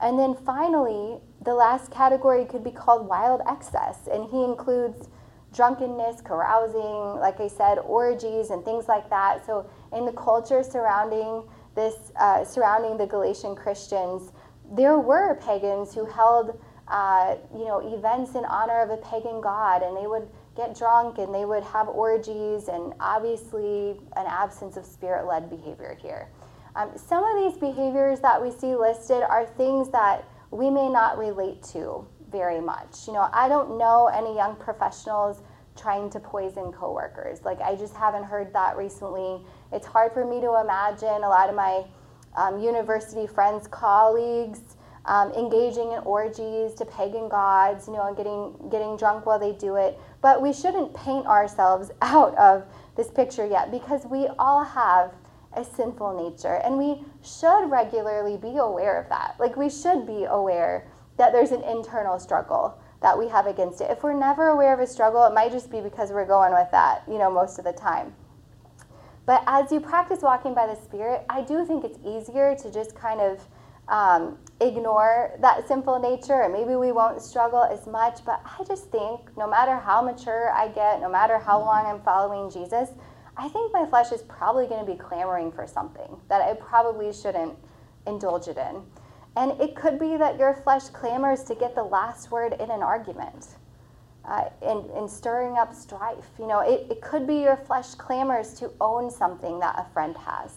And 0.00 0.18
then 0.18 0.34
finally, 0.34 1.18
the 1.42 1.54
last 1.54 1.90
category 1.90 2.44
could 2.44 2.64
be 2.64 2.70
called 2.70 3.08
wild 3.08 3.40
excess, 3.48 4.08
and 4.12 4.28
he 4.28 4.44
includes 4.44 5.08
drunkenness, 5.54 6.20
carousing, 6.20 7.20
like 7.20 7.40
I 7.40 7.48
said, 7.48 7.78
orgies, 7.78 8.50
and 8.50 8.64
things 8.64 8.88
like 8.88 9.08
that. 9.10 9.46
So, 9.46 9.70
in 9.92 10.04
the 10.04 10.12
culture 10.12 10.62
surrounding 10.62 11.44
this 11.74 12.12
uh, 12.16 12.44
surrounding 12.44 12.96
the 12.96 13.06
Galatian 13.06 13.54
Christians, 13.54 14.32
there 14.72 14.98
were 14.98 15.34
pagans 15.36 15.94
who 15.94 16.04
held 16.06 16.58
uh, 16.88 17.36
you 17.52 17.64
know 17.64 17.80
events 17.96 18.34
in 18.34 18.44
honor 18.44 18.82
of 18.82 18.90
a 18.90 18.96
pagan 18.98 19.40
god, 19.40 19.82
and 19.82 19.96
they 19.96 20.06
would 20.06 20.28
get 20.56 20.76
drunk 20.76 21.18
and 21.18 21.34
they 21.34 21.44
would 21.44 21.64
have 21.64 21.88
orgies, 21.88 22.68
and 22.68 22.92
obviously 23.00 23.96
an 24.16 24.26
absence 24.26 24.76
of 24.76 24.84
spirit-led 24.84 25.50
behavior 25.50 25.98
here. 26.00 26.28
Um, 26.76 26.90
some 26.96 27.24
of 27.24 27.36
these 27.42 27.58
behaviors 27.60 28.20
that 28.20 28.40
we 28.40 28.50
see 28.50 28.74
listed 28.74 29.22
are 29.22 29.46
things 29.46 29.90
that 29.90 30.24
we 30.50 30.70
may 30.70 30.88
not 30.88 31.18
relate 31.18 31.62
to 31.72 32.06
very 32.30 32.60
much. 32.60 33.06
You 33.06 33.14
know, 33.14 33.28
I 33.32 33.48
don't 33.48 33.78
know 33.78 34.08
any 34.08 34.34
young 34.34 34.56
professionals 34.56 35.40
trying 35.76 36.10
to 36.10 36.20
poison 36.20 36.72
coworkers. 36.72 37.44
Like 37.44 37.60
I 37.60 37.74
just 37.76 37.94
haven't 37.94 38.24
heard 38.24 38.52
that 38.54 38.76
recently. 38.76 39.40
It's 39.74 39.86
hard 39.86 40.12
for 40.12 40.24
me 40.24 40.40
to 40.40 40.60
imagine 40.60 41.24
a 41.24 41.28
lot 41.28 41.48
of 41.48 41.56
my 41.56 41.84
um, 42.36 42.60
university 42.60 43.26
friends, 43.26 43.66
colleagues, 43.66 44.60
um, 45.06 45.32
engaging 45.32 45.92
in 45.92 45.98
orgies 46.04 46.74
to 46.74 46.84
pagan 46.86 47.28
gods, 47.28 47.86
you 47.86 47.94
know, 47.94 48.06
and 48.06 48.16
getting 48.16 48.54
getting 48.70 48.96
drunk 48.96 49.26
while 49.26 49.38
they 49.38 49.52
do 49.52 49.76
it. 49.76 49.98
But 50.22 50.40
we 50.40 50.52
shouldn't 50.52 50.94
paint 50.94 51.26
ourselves 51.26 51.90
out 52.02 52.36
of 52.38 52.64
this 52.96 53.10
picture 53.10 53.46
yet 53.46 53.70
because 53.70 54.06
we 54.06 54.28
all 54.38 54.64
have 54.64 55.12
a 55.56 55.64
sinful 55.64 56.30
nature 56.30 56.60
and 56.64 56.78
we 56.78 57.04
should 57.22 57.70
regularly 57.70 58.36
be 58.36 58.56
aware 58.56 59.00
of 59.00 59.08
that. 59.08 59.36
Like 59.38 59.56
we 59.56 59.68
should 59.68 60.06
be 60.06 60.24
aware 60.24 60.88
that 61.16 61.32
there's 61.32 61.52
an 61.52 61.62
internal 61.62 62.18
struggle 62.18 62.78
that 63.02 63.18
we 63.18 63.28
have 63.28 63.46
against 63.46 63.80
it. 63.80 63.90
If 63.90 64.02
we're 64.02 64.18
never 64.18 64.48
aware 64.48 64.72
of 64.72 64.80
a 64.80 64.86
struggle, 64.86 65.24
it 65.26 65.34
might 65.34 65.52
just 65.52 65.70
be 65.70 65.80
because 65.80 66.10
we're 66.10 66.26
going 66.26 66.52
with 66.52 66.70
that, 66.70 67.02
you 67.06 67.18
know, 67.18 67.30
most 67.30 67.58
of 67.58 67.64
the 67.64 67.72
time. 67.72 68.14
But 69.26 69.42
as 69.46 69.72
you 69.72 69.80
practice 69.80 70.20
walking 70.20 70.54
by 70.54 70.66
the 70.66 70.74
Spirit, 70.74 71.24
I 71.30 71.42
do 71.42 71.64
think 71.64 71.84
it's 71.84 71.98
easier 72.04 72.54
to 72.56 72.70
just 72.70 72.94
kind 72.94 73.20
of 73.20 73.40
um, 73.88 74.38
ignore 74.60 75.32
that 75.40 75.66
sinful 75.66 76.00
nature, 76.00 76.42
and 76.42 76.52
maybe 76.52 76.74
we 76.76 76.92
won't 76.92 77.22
struggle 77.22 77.64
as 77.64 77.86
much. 77.86 78.24
But 78.24 78.42
I 78.44 78.64
just 78.64 78.90
think 78.90 79.36
no 79.36 79.48
matter 79.48 79.76
how 79.76 80.02
mature 80.02 80.50
I 80.52 80.68
get, 80.68 81.00
no 81.00 81.10
matter 81.10 81.38
how 81.38 81.58
long 81.60 81.86
I'm 81.86 82.00
following 82.02 82.50
Jesus, 82.50 82.90
I 83.36 83.48
think 83.48 83.72
my 83.72 83.86
flesh 83.86 84.12
is 84.12 84.22
probably 84.22 84.66
going 84.66 84.84
to 84.84 84.90
be 84.90 84.98
clamoring 84.98 85.52
for 85.52 85.66
something 85.66 86.16
that 86.28 86.40
I 86.42 86.54
probably 86.54 87.12
shouldn't 87.12 87.54
indulge 88.06 88.48
it 88.48 88.58
in. 88.58 88.82
And 89.36 89.60
it 89.60 89.74
could 89.74 89.98
be 89.98 90.16
that 90.16 90.38
your 90.38 90.54
flesh 90.54 90.88
clamors 90.90 91.42
to 91.44 91.54
get 91.54 91.74
the 91.74 91.82
last 91.82 92.30
word 92.30 92.52
in 92.52 92.70
an 92.70 92.82
argument. 92.82 93.56
Uh, 94.26 94.44
and, 94.62 94.88
and 94.90 95.08
stirring 95.10 95.56
up 95.58 95.74
strife. 95.74 96.30
You 96.38 96.46
know, 96.46 96.60
it, 96.60 96.86
it 96.90 97.00
could 97.00 97.26
be 97.26 97.36
your 97.36 97.56
flesh 97.56 97.94
clamors 97.94 98.54
to 98.54 98.70
own 98.80 99.10
something 99.10 99.58
that 99.60 99.78
a 99.78 99.92
friend 99.92 100.16
has. 100.16 100.56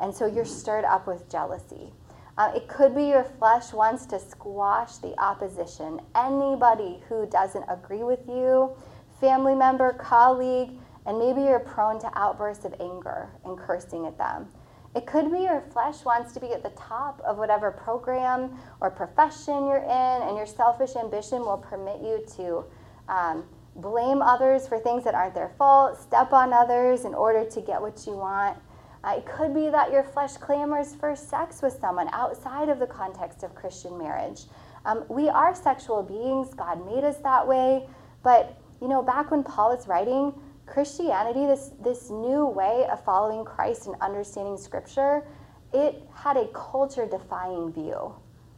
And 0.00 0.14
so 0.14 0.26
you're 0.26 0.44
stirred 0.44 0.84
up 0.84 1.06
with 1.06 1.30
jealousy. 1.30 1.92
Uh, 2.36 2.50
it 2.56 2.66
could 2.66 2.96
be 2.96 3.04
your 3.04 3.22
flesh 3.22 3.72
wants 3.72 4.06
to 4.06 4.18
squash 4.18 4.96
the 4.96 5.18
opposition. 5.20 6.00
Anybody 6.16 7.00
who 7.08 7.26
doesn't 7.26 7.64
agree 7.68 8.02
with 8.02 8.26
you, 8.26 8.72
family 9.20 9.54
member, 9.54 9.92
colleague, 9.92 10.70
and 11.06 11.18
maybe 11.18 11.42
you're 11.42 11.60
prone 11.60 12.00
to 12.00 12.10
outbursts 12.18 12.64
of 12.64 12.74
anger 12.80 13.28
and 13.44 13.56
cursing 13.56 14.06
at 14.06 14.18
them. 14.18 14.48
It 14.96 15.06
could 15.06 15.30
be 15.30 15.40
your 15.40 15.60
flesh 15.72 16.04
wants 16.04 16.32
to 16.34 16.40
be 16.40 16.52
at 16.52 16.62
the 16.62 16.70
top 16.70 17.20
of 17.24 17.36
whatever 17.36 17.70
program 17.70 18.56
or 18.80 18.90
profession 18.90 19.66
you're 19.66 19.78
in, 19.78 20.22
and 20.22 20.36
your 20.36 20.46
selfish 20.46 20.96
ambition 20.96 21.40
will 21.40 21.58
permit 21.58 22.00
you 22.00 22.24
to 22.36 22.64
um, 23.08 23.44
blame 23.76 24.22
others 24.22 24.68
for 24.68 24.78
things 24.78 25.04
that 25.04 25.14
aren't 25.14 25.34
their 25.34 25.50
fault, 25.58 26.00
step 26.00 26.32
on 26.32 26.52
others 26.52 27.04
in 27.04 27.14
order 27.14 27.44
to 27.44 27.60
get 27.60 27.80
what 27.80 28.06
you 28.06 28.12
want. 28.12 28.56
Uh, 29.02 29.16
it 29.18 29.26
could 29.26 29.52
be 29.52 29.68
that 29.68 29.92
your 29.92 30.02
flesh 30.02 30.36
clamors 30.36 30.94
for 30.94 31.14
sex 31.14 31.60
with 31.60 31.78
someone 31.80 32.08
outside 32.12 32.68
of 32.68 32.78
the 32.78 32.86
context 32.86 33.42
of 33.42 33.54
Christian 33.54 33.98
marriage. 33.98 34.44
Um, 34.86 35.04
we 35.08 35.28
are 35.28 35.54
sexual 35.54 36.02
beings, 36.02 36.54
God 36.54 36.84
made 36.86 37.04
us 37.04 37.18
that 37.18 37.46
way. 37.46 37.86
But, 38.22 38.56
you 38.80 38.88
know, 38.88 39.02
back 39.02 39.30
when 39.30 39.42
Paul 39.42 39.76
was 39.76 39.86
writing, 39.86 40.32
Christianity, 40.66 41.44
this, 41.46 41.72
this 41.82 42.08
new 42.08 42.46
way 42.46 42.86
of 42.90 43.04
following 43.04 43.44
Christ 43.44 43.86
and 43.86 43.96
understanding 44.00 44.56
Scripture, 44.56 45.26
it 45.74 46.02
had 46.14 46.38
a 46.38 46.46
culture 46.54 47.06
defying 47.06 47.72
view 47.72 48.14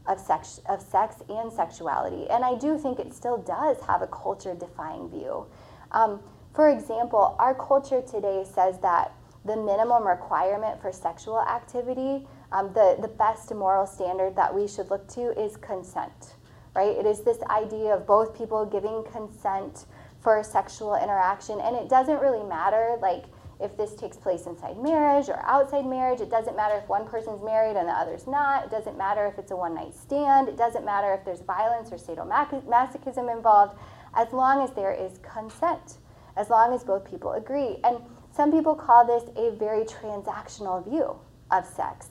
of 0.08 0.18
sex, 0.20 0.60
of 0.68 0.80
sex 0.80 1.16
and 1.28 1.52
sexuality. 1.52 2.28
And 2.30 2.44
I 2.44 2.56
do 2.56 2.78
think 2.78 2.98
it 2.98 3.14
still 3.14 3.38
does 3.38 3.80
have 3.86 4.02
a 4.02 4.06
culture 4.06 4.54
defying 4.54 5.08
view. 5.10 5.46
Um, 5.92 6.20
for 6.54 6.68
example, 6.70 7.36
our 7.38 7.54
culture 7.54 8.02
today 8.02 8.44
says 8.44 8.78
that 8.80 9.12
the 9.44 9.56
minimum 9.56 10.06
requirement 10.06 10.80
for 10.80 10.90
sexual 10.90 11.40
activity, 11.40 12.26
um, 12.50 12.72
the, 12.72 12.96
the 13.00 13.08
best 13.08 13.54
moral 13.54 13.86
standard 13.86 14.34
that 14.36 14.52
we 14.52 14.66
should 14.66 14.90
look 14.90 15.06
to 15.08 15.38
is 15.40 15.56
consent, 15.56 16.34
right? 16.74 16.96
It 16.96 17.06
is 17.06 17.20
this 17.20 17.38
idea 17.50 17.94
of 17.94 18.06
both 18.06 18.36
people 18.36 18.66
giving 18.66 19.04
consent 19.12 19.86
for 20.20 20.42
sexual 20.42 20.96
interaction, 20.96 21.60
and 21.60 21.76
it 21.76 21.88
doesn't 21.88 22.20
really 22.20 22.42
matter, 22.42 22.96
like, 23.00 23.24
if 23.60 23.76
this 23.76 23.94
takes 23.94 24.16
place 24.16 24.46
inside 24.46 24.76
marriage 24.78 25.28
or 25.28 25.40
outside 25.44 25.86
marriage. 25.86 26.20
It 26.20 26.30
doesn't 26.30 26.56
matter 26.56 26.76
if 26.76 26.88
one 26.88 27.06
person's 27.06 27.42
married 27.42 27.76
and 27.76 27.88
the 27.88 27.92
other's 27.92 28.26
not. 28.26 28.64
It 28.64 28.70
doesn't 28.70 28.98
matter 28.98 29.26
if 29.26 29.38
it's 29.38 29.50
a 29.50 29.56
one 29.56 29.74
night 29.74 29.94
stand. 29.94 30.48
It 30.48 30.56
doesn't 30.56 30.84
matter 30.84 31.12
if 31.14 31.24
there's 31.24 31.40
violence 31.40 31.90
or 31.90 31.96
sadomasochism 31.96 33.34
involved, 33.34 33.78
as 34.14 34.32
long 34.32 34.62
as 34.62 34.72
there 34.74 34.92
is 34.92 35.18
consent, 35.18 35.98
as 36.36 36.50
long 36.50 36.74
as 36.74 36.84
both 36.84 37.04
people 37.04 37.32
agree. 37.32 37.78
And 37.84 37.98
some 38.30 38.52
people 38.52 38.74
call 38.74 39.06
this 39.06 39.30
a 39.36 39.56
very 39.56 39.84
transactional 39.84 40.84
view 40.84 41.16
of 41.50 41.64
sex. 41.64 42.08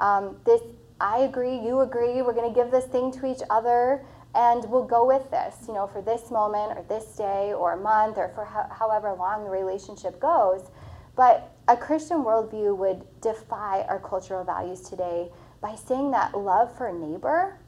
Um, 0.00 0.36
this, 0.44 0.60
I 1.00 1.20
agree, 1.20 1.56
you 1.58 1.80
agree, 1.80 2.22
we're 2.22 2.32
going 2.32 2.52
to 2.52 2.54
give 2.54 2.70
this 2.70 2.86
thing 2.86 3.12
to 3.12 3.26
each 3.26 3.42
other, 3.50 4.04
and 4.34 4.64
we'll 4.70 4.84
go 4.84 5.06
with 5.06 5.30
this, 5.30 5.56
you 5.66 5.74
know, 5.74 5.86
for 5.86 6.02
this 6.02 6.30
moment 6.30 6.76
or 6.76 6.84
this 6.88 7.16
day 7.16 7.52
or 7.52 7.72
a 7.72 7.76
month 7.76 8.18
or 8.18 8.28
for 8.34 8.44
ho- 8.44 8.68
however 8.70 9.14
long 9.14 9.44
the 9.44 9.50
relationship 9.50 10.20
goes. 10.20 10.70
But 11.18 11.50
a 11.66 11.76
Christian 11.76 12.18
worldview 12.18 12.76
would 12.76 13.04
defy 13.20 13.82
our 13.88 13.98
cultural 13.98 14.44
values 14.44 14.82
today 14.82 15.32
by 15.60 15.74
saying 15.74 16.12
that 16.12 16.38
love 16.38 16.72
for 16.76 16.86
a 16.86 16.92
neighbor, 16.92 17.58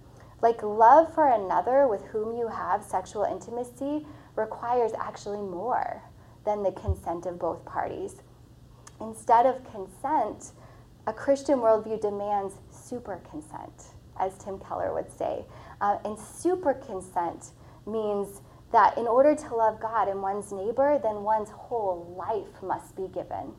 like 0.41 0.63
love 0.63 1.13
for 1.13 1.27
another 1.27 1.89
with 1.89 2.05
whom 2.05 2.39
you 2.39 2.47
have 2.47 2.85
sexual 2.85 3.25
intimacy, 3.25 4.07
requires 4.37 4.93
actually 4.97 5.41
more 5.41 6.01
than 6.45 6.63
the 6.63 6.71
consent 6.71 7.27
of 7.27 7.41
both 7.41 7.65
parties. 7.65 8.23
Instead 9.01 9.47
of 9.47 9.65
consent, 9.65 10.53
a 11.09 11.13
Christian 11.13 11.59
worldview 11.59 12.01
demands 12.01 12.55
super 12.71 13.21
consent, 13.29 13.95
as 14.17 14.39
Tim 14.39 14.61
Keller 14.61 14.95
would 14.95 15.11
say. 15.11 15.45
Uh, 15.81 15.99
and 16.05 16.17
super 16.17 16.75
consent 16.75 17.51
means 17.85 18.43
that 18.73 18.97
in 18.97 19.07
order 19.07 19.35
to 19.35 19.55
love 19.55 19.81
God 19.81 20.09
and 20.09 20.23
one's 20.23 20.53
neighbor, 20.53 20.99
then 21.03 21.23
one's 21.23 21.51
whole 21.51 22.15
life 22.17 22.63
must 22.63 22.95
be 22.97 23.09
given 23.09 23.53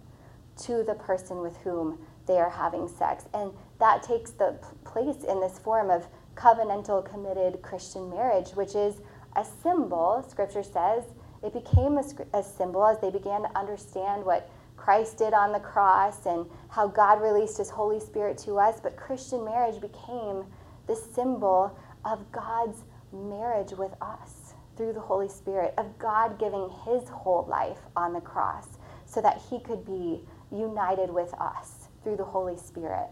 to 0.64 0.84
the 0.84 0.94
person 0.96 1.42
with 1.42 1.58
whom 1.58 2.00
they 2.28 2.38
are 2.38 2.50
having 2.50 2.88
sex. 2.88 3.26
And 3.34 3.52
that 3.80 4.04
takes 4.04 4.32
the 4.32 4.58
place 4.86 5.24
in 5.24 5.42
this 5.42 5.60
form 5.60 5.90
of 5.90 6.08
covenantal 6.36 7.10
committed 7.10 7.62
Christian 7.62 8.10
marriage, 8.10 8.52
which 8.52 8.76
is 8.76 9.02
a 9.36 9.46
symbol, 9.64 10.26
scripture 10.30 10.64
says, 10.64 11.04
it 11.44 11.54
became 11.54 11.98
a, 11.98 12.04
a, 12.38 12.44
symbol 12.44 12.86
as 12.86 13.00
they 13.00 13.10
began 13.10 13.42
to 13.42 13.58
understand 13.58 14.24
what 14.24 14.50
Christ 14.78 15.18
did 15.18 15.34
on 15.34 15.52
the 15.52 15.60
cross 15.60 16.26
and 16.26 16.46
how 16.70 16.88
God 16.88 17.22
released 17.22 17.58
his 17.58 17.70
Holy 17.70 18.00
Spirit 18.00 18.38
to 18.40 18.60
us. 18.60 18.80
But 18.80 18.96
Christian 18.96 19.44
marriage 19.44 19.82
became 19.82 20.46
the 20.86 20.96
symbol 20.96 21.78
of 22.06 22.32
God's 22.32 22.84
marriage 23.12 23.72
with 23.72 23.94
us 24.02 24.41
through 24.76 24.94
the 24.94 25.00
Holy 25.00 25.28
Spirit, 25.28 25.74
of 25.78 25.98
God 26.00 26.40
giving 26.40 26.70
his 26.86 27.08
whole 27.10 27.46
life 27.50 27.80
on 27.96 28.14
the 28.14 28.22
cross 28.22 28.78
so 29.06 29.22
that 29.22 29.42
he 29.50 29.60
could 29.60 29.86
be 29.86 30.22
united 30.52 31.10
with 31.10 31.34
us 31.40 31.90
through 32.04 32.18
the 32.18 32.24
Holy 32.24 32.58
Spirit. 32.58 33.08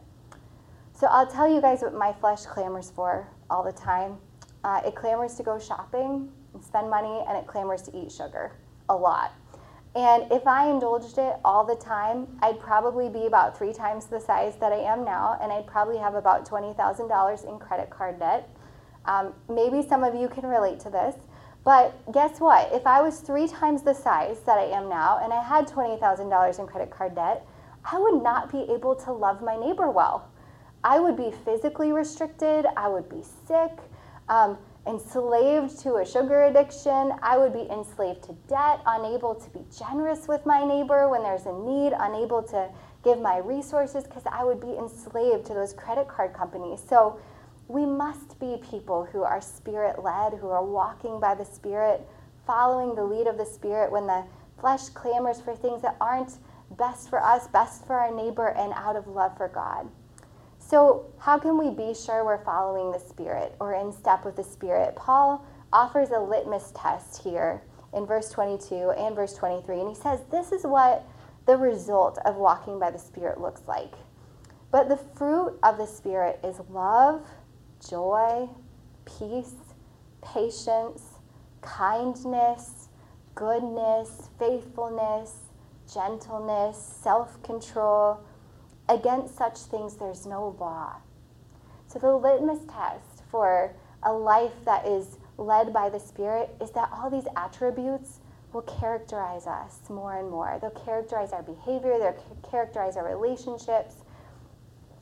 So 0.93 1.07
I'll 1.07 1.27
tell 1.27 1.49
you 1.49 1.61
guys 1.61 1.81
what 1.81 1.93
my 1.93 2.13
flesh 2.13 2.45
clamors 2.45 2.91
for 2.91 3.27
all 3.49 3.63
the 3.63 3.71
time. 3.71 4.17
Uh, 4.63 4.81
it 4.85 4.95
clamors 4.95 5.35
to 5.35 5.43
go 5.43 5.57
shopping 5.57 6.29
and 6.53 6.63
spend 6.63 6.89
money, 6.89 7.23
and 7.27 7.37
it 7.37 7.47
clamors 7.47 7.81
to 7.83 7.97
eat 7.97 8.11
sugar 8.11 8.51
a 8.89 8.95
lot. 8.95 9.31
And 9.95 10.31
if 10.31 10.45
I 10.45 10.69
indulged 10.69 11.17
it 11.17 11.37
all 11.43 11.65
the 11.65 11.75
time, 11.75 12.27
I'd 12.41 12.59
probably 12.59 13.09
be 13.09 13.25
about 13.25 13.57
three 13.57 13.73
times 13.73 14.05
the 14.05 14.19
size 14.19 14.55
that 14.57 14.71
I 14.71 14.77
am 14.77 15.03
now, 15.03 15.37
and 15.41 15.51
I'd 15.51 15.65
probably 15.65 15.97
have 15.97 16.15
about 16.15 16.47
$20,000 16.47 17.49
in 17.49 17.59
credit 17.59 17.89
card 17.89 18.19
debt. 18.19 18.49
Um, 19.05 19.33
maybe 19.49 19.87
some 19.87 20.03
of 20.03 20.13
you 20.13 20.27
can 20.27 20.45
relate 20.45 20.79
to 20.81 20.89
this, 20.89 21.15
but 21.63 21.99
guess 22.11 22.39
what? 22.39 22.69
If 22.71 22.87
I 22.87 23.01
was 23.01 23.19
three 23.19 23.47
times 23.47 23.83
the 23.83 23.93
size 23.93 24.39
that 24.45 24.57
I 24.57 24.65
am 24.65 24.89
now, 24.89 25.19
and 25.21 25.33
I 25.33 25.43
had 25.43 25.67
$20,000 25.67 26.59
in 26.59 26.67
credit 26.67 26.89
card 26.89 27.15
debt, 27.15 27.45
I 27.83 27.99
would 27.99 28.21
not 28.23 28.51
be 28.51 28.61
able 28.71 28.95
to 28.95 29.11
love 29.11 29.41
my 29.41 29.55
neighbor 29.55 29.89
well. 29.89 30.29
I 30.83 30.99
would 30.99 31.17
be 31.17 31.31
physically 31.43 31.91
restricted, 31.91 32.65
I 32.77 32.87
would 32.87 33.09
be 33.09 33.23
sick. 33.47 33.71
Um, 34.29 34.57
enslaved 34.87 35.79
to 35.79 35.95
a 35.95 36.05
sugar 36.05 36.43
addiction. 36.43 37.13
I 37.21 37.37
would 37.37 37.53
be 37.53 37.67
enslaved 37.69 38.23
to 38.23 38.33
debt, 38.47 38.81
unable 38.85 39.35
to 39.35 39.49
be 39.51 39.59
generous 39.77 40.27
with 40.27 40.45
my 40.45 40.63
neighbor 40.63 41.07
when 41.09 41.21
there's 41.21 41.45
a 41.45 41.53
need, 41.53 41.93
unable 41.97 42.41
to 42.43 42.69
give 43.03 43.19
my 43.19 43.37
resources 43.37 44.03
because 44.03 44.23
I 44.31 44.43
would 44.43 44.59
be 44.59 44.75
enslaved 44.77 45.45
to 45.47 45.53
those 45.53 45.73
credit 45.73 46.07
card 46.07 46.33
companies. 46.33 46.81
So 46.87 47.19
we 47.69 47.85
must 47.85 48.39
be 48.39 48.57
people 48.69 49.05
who 49.05 49.21
are 49.21 49.39
spirit 49.39 50.03
led, 50.03 50.33
who 50.33 50.49
are 50.49 50.65
walking 50.65 51.19
by 51.19 51.35
the 51.35 51.45
Spirit, 51.45 52.01
following 52.45 52.95
the 52.95 53.03
lead 53.03 53.27
of 53.27 53.37
the 53.37 53.45
Spirit 53.45 53.91
when 53.91 54.07
the 54.07 54.25
flesh 54.59 54.89
clamors 54.89 55.39
for 55.39 55.55
things 55.55 55.83
that 55.83 55.95
aren't 56.01 56.39
best 56.71 57.09
for 57.09 57.23
us, 57.23 57.47
best 57.47 57.85
for 57.85 57.95
our 57.95 58.11
neighbor, 58.11 58.47
and 58.47 58.73
out 58.73 58.95
of 58.95 59.07
love 59.07 59.37
for 59.37 59.47
God. 59.47 59.87
So, 60.57 61.05
how 61.19 61.37
can 61.37 61.59
we 61.59 61.69
be 61.69 61.93
sure 61.93 62.25
we're 62.25 62.43
following 62.43 62.91
the 62.91 62.99
Spirit 62.99 63.55
or 63.59 63.75
in 63.75 63.93
step 63.93 64.25
with 64.25 64.35
the 64.35 64.43
Spirit? 64.43 64.95
Paul 64.95 65.45
offers 65.71 66.09
a 66.09 66.19
litmus 66.19 66.73
test 66.75 67.21
here 67.23 67.61
in 67.93 68.07
verse 68.07 68.31
22 68.31 68.91
and 68.97 69.15
verse 69.15 69.35
23, 69.35 69.79
and 69.79 69.89
he 69.89 69.95
says, 69.95 70.21
This 70.31 70.51
is 70.51 70.63
what 70.63 71.05
the 71.45 71.55
result 71.55 72.17
of 72.25 72.35
walking 72.35 72.79
by 72.79 72.89
the 72.89 72.99
Spirit 72.99 73.39
looks 73.39 73.61
like. 73.67 73.93
But 74.71 74.89
the 74.89 74.97
fruit 74.97 75.57
of 75.63 75.77
the 75.77 75.87
Spirit 75.87 76.39
is 76.43 76.59
love, 76.69 77.25
joy, 77.87 78.49
peace, 79.05 79.53
patience, 80.23 81.03
kindness, 81.61 82.89
goodness, 83.35 84.29
faithfulness, 84.39 85.35
gentleness, 85.91 86.77
self 87.01 87.41
control 87.43 88.21
Against 88.89 89.37
such 89.37 89.57
things, 89.59 89.97
there's 89.97 90.25
no 90.25 90.55
law. 90.59 90.95
So, 91.85 91.99
the 91.99 92.11
litmus 92.15 92.65
test 92.65 93.23
for 93.29 93.75
a 94.01 94.11
life 94.11 94.65
that 94.65 94.87
is 94.87 95.17
led 95.37 95.71
by 95.71 95.89
the 95.89 95.99
Spirit 95.99 96.49
is 96.59 96.71
that 96.71 96.89
all 96.91 97.11
these 97.11 97.27
attributes 97.35 98.19
will 98.51 98.63
characterize 98.63 99.45
us 99.45 99.79
more 99.89 100.17
and 100.17 100.31
more. 100.31 100.57
They'll 100.59 100.71
characterize 100.71 101.33
our 101.33 101.43
behavior, 101.43 101.99
they'll 101.99 102.41
characterize 102.49 102.97
our 102.97 103.07
relationships. 103.07 103.97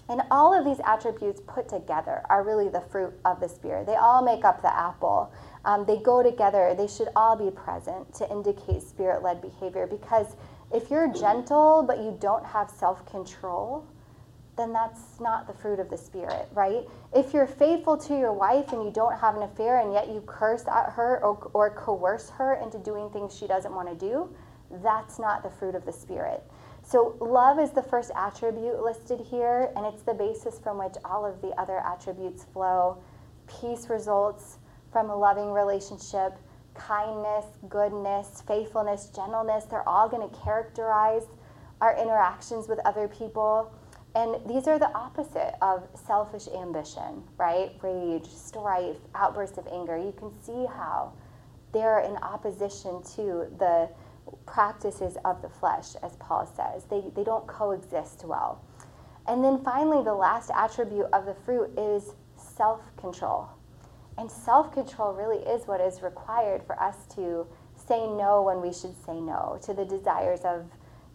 And 0.09 0.21
all 0.31 0.57
of 0.57 0.63
these 0.63 0.79
attributes 0.85 1.41
put 1.47 1.67
together 1.67 2.23
are 2.29 2.43
really 2.43 2.69
the 2.69 2.81
fruit 2.81 3.13
of 3.25 3.39
the 3.41 3.49
Spirit. 3.49 3.85
They 3.85 3.95
all 3.95 4.23
make 4.23 4.45
up 4.45 4.61
the 4.61 4.73
apple. 4.73 5.31
Um, 5.65 5.85
they 5.85 5.97
go 5.97 6.23
together. 6.23 6.73
They 6.77 6.87
should 6.87 7.09
all 7.15 7.35
be 7.35 7.51
present 7.51 8.13
to 8.15 8.31
indicate 8.31 8.81
spirit 8.81 9.21
led 9.21 9.41
behavior 9.41 9.85
because 9.85 10.35
if 10.71 10.89
you're 10.89 11.11
gentle 11.13 11.83
but 11.85 11.99
you 11.99 12.17
don't 12.19 12.45
have 12.45 12.69
self 12.69 13.05
control, 13.05 13.85
then 14.57 14.73
that's 14.73 15.19
not 15.19 15.47
the 15.47 15.53
fruit 15.53 15.79
of 15.79 15.89
the 15.89 15.97
Spirit, 15.97 16.49
right? 16.53 16.83
If 17.13 17.33
you're 17.33 17.47
faithful 17.47 17.95
to 17.97 18.17
your 18.17 18.33
wife 18.33 18.73
and 18.73 18.83
you 18.83 18.91
don't 18.91 19.17
have 19.17 19.35
an 19.35 19.43
affair 19.43 19.79
and 19.79 19.93
yet 19.93 20.07
you 20.09 20.21
curse 20.25 20.65
at 20.67 20.89
her 20.93 21.23
or, 21.23 21.49
or 21.53 21.69
coerce 21.69 22.31
her 22.31 22.55
into 22.55 22.79
doing 22.79 23.09
things 23.11 23.37
she 23.37 23.47
doesn't 23.47 23.73
want 23.73 23.87
to 23.87 23.95
do, 23.95 24.33
that's 24.83 25.19
not 25.19 25.43
the 25.43 25.49
fruit 25.49 25.75
of 25.75 25.85
the 25.85 25.93
Spirit. 25.93 26.43
So, 26.87 27.17
love 27.19 27.59
is 27.59 27.71
the 27.71 27.83
first 27.83 28.11
attribute 28.15 28.81
listed 28.81 29.19
here, 29.19 29.73
and 29.75 29.85
it's 29.85 30.03
the 30.03 30.13
basis 30.13 30.57
from 30.57 30.77
which 30.77 30.93
all 31.03 31.25
of 31.25 31.41
the 31.41 31.49
other 31.59 31.79
attributes 31.79 32.45
flow. 32.53 33.03
Peace 33.59 33.89
results 33.89 34.59
from 34.93 35.09
a 35.09 35.15
loving 35.15 35.51
relationship, 35.51 36.37
kindness, 36.75 37.43
goodness, 37.67 38.41
faithfulness, 38.47 39.09
gentleness, 39.13 39.65
they're 39.65 39.87
all 39.87 40.07
going 40.07 40.29
to 40.29 40.33
characterize 40.37 41.23
our 41.81 41.93
interactions 42.01 42.69
with 42.69 42.79
other 42.85 43.09
people. 43.09 43.69
And 44.15 44.37
these 44.47 44.65
are 44.69 44.79
the 44.79 44.91
opposite 44.93 45.55
of 45.61 45.89
selfish 45.93 46.47
ambition, 46.57 47.21
right? 47.37 47.73
Rage, 47.81 48.27
strife, 48.27 48.95
outbursts 49.13 49.57
of 49.57 49.67
anger. 49.67 49.97
You 49.97 50.13
can 50.17 50.31
see 50.41 50.65
how 50.65 51.11
they're 51.73 51.99
in 51.99 52.15
opposition 52.23 53.03
to 53.15 53.51
the 53.59 53.89
practices 54.45 55.17
of 55.25 55.41
the 55.41 55.49
flesh, 55.49 55.95
as 56.03 56.15
Paul 56.17 56.45
says. 56.45 56.85
They, 56.89 57.03
they 57.15 57.23
don't 57.23 57.47
coexist 57.47 58.25
well. 58.25 58.63
And 59.27 59.43
then 59.43 59.63
finally, 59.63 60.03
the 60.03 60.13
last 60.13 60.51
attribute 60.55 61.07
of 61.13 61.25
the 61.25 61.35
fruit 61.45 61.71
is 61.77 62.13
self 62.35 62.81
control. 62.97 63.49
And 64.17 64.31
self 64.31 64.71
control 64.71 65.13
really 65.13 65.43
is 65.45 65.67
what 65.67 65.81
is 65.81 66.01
required 66.01 66.63
for 66.63 66.81
us 66.81 67.05
to 67.15 67.45
say 67.75 68.07
no 68.07 68.41
when 68.41 68.61
we 68.61 68.73
should 68.73 68.95
say 69.05 69.19
no 69.19 69.59
to 69.63 69.73
the 69.73 69.85
desires 69.85 70.41
of, 70.41 70.65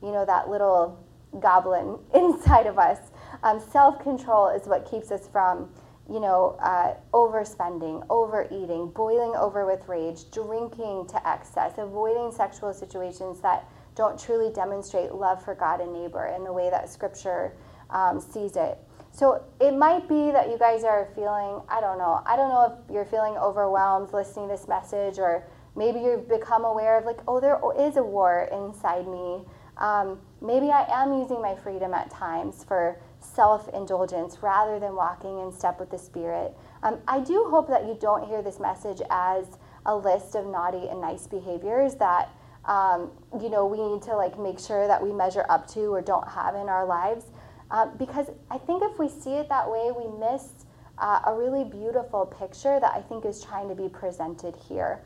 you 0.03 0.12
know, 0.12 0.25
that 0.25 0.48
little 0.48 0.98
goblin 1.40 1.98
inside 2.14 2.66
of 2.66 2.79
us. 2.79 2.98
Um, 3.42 3.61
Self 3.61 4.03
control 4.03 4.48
is 4.48 4.66
what 4.66 4.88
keeps 4.88 5.11
us 5.11 5.27
from, 5.29 5.70
you 6.10 6.20
know, 6.20 6.56
uh, 6.60 6.94
overspending, 7.12 8.04
overeating, 8.10 8.90
boiling 8.90 9.34
over 9.36 9.64
with 9.66 9.86
rage, 9.88 10.30
drinking 10.30 11.06
to 11.08 11.28
excess, 11.28 11.74
avoiding 11.78 12.32
sexual 12.32 12.72
situations 12.72 13.40
that 13.40 13.68
don't 13.94 14.18
truly 14.18 14.52
demonstrate 14.52 15.12
love 15.12 15.42
for 15.44 15.54
God 15.54 15.80
and 15.80 15.92
neighbor 15.92 16.26
in 16.34 16.44
the 16.44 16.52
way 16.52 16.70
that 16.70 16.88
Scripture 16.88 17.52
um, 17.90 18.20
sees 18.20 18.56
it. 18.56 18.78
So 19.12 19.44
it 19.60 19.72
might 19.72 20.08
be 20.08 20.30
that 20.32 20.48
you 20.50 20.58
guys 20.58 20.84
are 20.84 21.08
feeling, 21.14 21.60
I 21.68 21.80
don't 21.80 21.98
know, 21.98 22.22
I 22.24 22.34
don't 22.34 22.48
know 22.48 22.64
if 22.72 22.92
you're 22.92 23.04
feeling 23.04 23.36
overwhelmed 23.36 24.12
listening 24.12 24.48
to 24.48 24.54
this 24.54 24.66
message, 24.66 25.18
or 25.18 25.44
maybe 25.76 26.00
you've 26.00 26.28
become 26.28 26.64
aware 26.64 26.98
of, 26.98 27.04
like, 27.04 27.20
oh, 27.28 27.38
there 27.38 27.60
is 27.78 27.96
a 27.98 28.02
war 28.02 28.48
inside 28.50 29.06
me. 29.06 29.44
Um, 29.76 30.18
maybe 30.40 30.70
I 30.70 30.86
am 30.88 31.12
using 31.12 31.42
my 31.42 31.54
freedom 31.54 31.92
at 31.92 32.10
times 32.10 32.64
for 32.64 32.98
self 33.24 33.68
indulgence 33.74 34.38
rather 34.42 34.78
than 34.78 34.94
walking 34.94 35.38
in 35.38 35.52
step 35.52 35.80
with 35.80 35.90
the 35.90 35.98
Spirit. 35.98 36.56
Um, 36.82 36.98
I 37.06 37.20
do 37.20 37.46
hope 37.48 37.68
that 37.68 37.85
you 37.87 37.96
don't 38.00 38.26
hear 38.28 38.42
this 38.42 38.58
message 38.58 39.00
as 39.11 39.46
a 39.87 39.96
list 39.96 40.35
of 40.35 40.46
naughty 40.46 40.88
and 40.88 41.00
nice 41.00 41.26
behaviors 41.26 41.94
that 41.96 42.30
um, 42.64 43.11
you 43.40 43.50
know 43.50 43.66
we 43.66 43.80
need 43.80 44.02
to 44.02 44.16
like 44.16 44.38
make 44.38 44.58
sure 44.58 44.87
that 44.87 45.02
we 45.02 45.12
measure 45.12 45.44
up 45.48 45.66
to 45.68 45.87
or 45.87 46.00
don't 46.02 46.28
have 46.28 46.54
in 46.54 46.68
our 46.68 46.87
lives. 46.87 47.26
Uh, 47.70 47.87
because 47.96 48.26
I 48.50 48.58
think 48.58 48.82
if 48.82 48.98
we 48.98 49.08
see 49.08 49.35
it 49.35 49.48
that 49.48 49.70
way, 49.70 49.90
we 49.96 50.06
miss 50.18 50.66
uh, 50.98 51.20
a 51.26 51.35
really 51.35 51.64
beautiful 51.64 52.26
picture 52.26 52.78
that 52.78 52.92
I 52.94 53.00
think 53.00 53.24
is 53.24 53.42
trying 53.42 53.68
to 53.68 53.74
be 53.74 53.88
presented 53.88 54.54
here. 54.68 55.00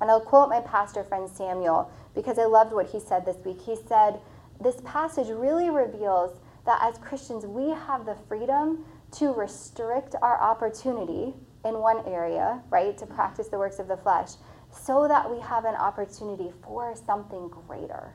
And 0.00 0.10
I'll 0.10 0.20
quote 0.20 0.48
my 0.48 0.60
pastor 0.60 1.04
friend 1.04 1.30
Samuel 1.30 1.90
because 2.14 2.38
I 2.38 2.44
loved 2.44 2.72
what 2.72 2.88
he 2.88 2.98
said 2.98 3.24
this 3.24 3.36
week. 3.44 3.60
He 3.60 3.76
said, 3.86 4.18
This 4.60 4.80
passage 4.84 5.28
really 5.28 5.70
reveals 5.70 6.40
that 6.64 6.78
as 6.82 6.98
Christians, 6.98 7.46
we 7.46 7.70
have 7.70 8.06
the 8.06 8.16
freedom 8.28 8.84
to 9.12 9.32
restrict 9.32 10.14
our 10.22 10.40
opportunity 10.40 11.34
in 11.64 11.78
one 11.78 12.06
area, 12.06 12.60
right, 12.70 12.96
to 12.98 13.06
practice 13.06 13.48
the 13.48 13.58
works 13.58 13.78
of 13.78 13.88
the 13.88 13.96
flesh, 13.96 14.30
so 14.70 15.06
that 15.06 15.30
we 15.30 15.40
have 15.40 15.64
an 15.64 15.74
opportunity 15.74 16.50
for 16.62 16.94
something 17.06 17.48
greater, 17.48 18.14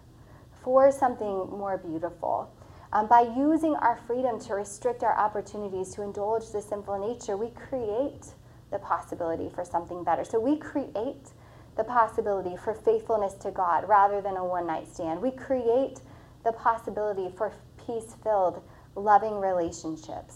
for 0.64 0.92
something 0.92 1.50
more 1.50 1.78
beautiful. 1.78 2.52
Um, 2.94 3.08
by 3.08 3.22
using 3.22 3.76
our 3.76 4.00
freedom 4.08 4.40
to 4.42 4.56
restrict 4.56 5.04
our 5.04 5.18
opportunities 5.18 5.94
to 5.96 6.04
indulge 6.04 6.52
the 6.52 6.62
sinful 6.62 7.00
nature, 7.00 7.36
we 7.36 7.50
create 7.50 8.28
the 8.72 8.80
possibility 8.80 9.50
for 9.50 9.66
something 9.66 10.04
better. 10.04 10.24
So 10.24 10.40
we 10.40 10.58
create 10.58 11.32
the 11.76 11.84
possibility 11.84 12.56
for 12.56 12.74
faithfulness 12.74 13.34
to 13.36 13.52
God 13.52 13.88
rather 13.88 14.22
than 14.22 14.36
a 14.36 14.44
one 14.44 14.68
night 14.68 14.88
stand. 14.92 15.22
We 15.22 15.32
create 15.32 16.00
the 16.44 16.54
possibility 16.54 17.30
for 17.38 17.54
peace 17.88 18.16
filled, 18.22 18.62
loving 18.96 19.40
relationships. 19.40 20.36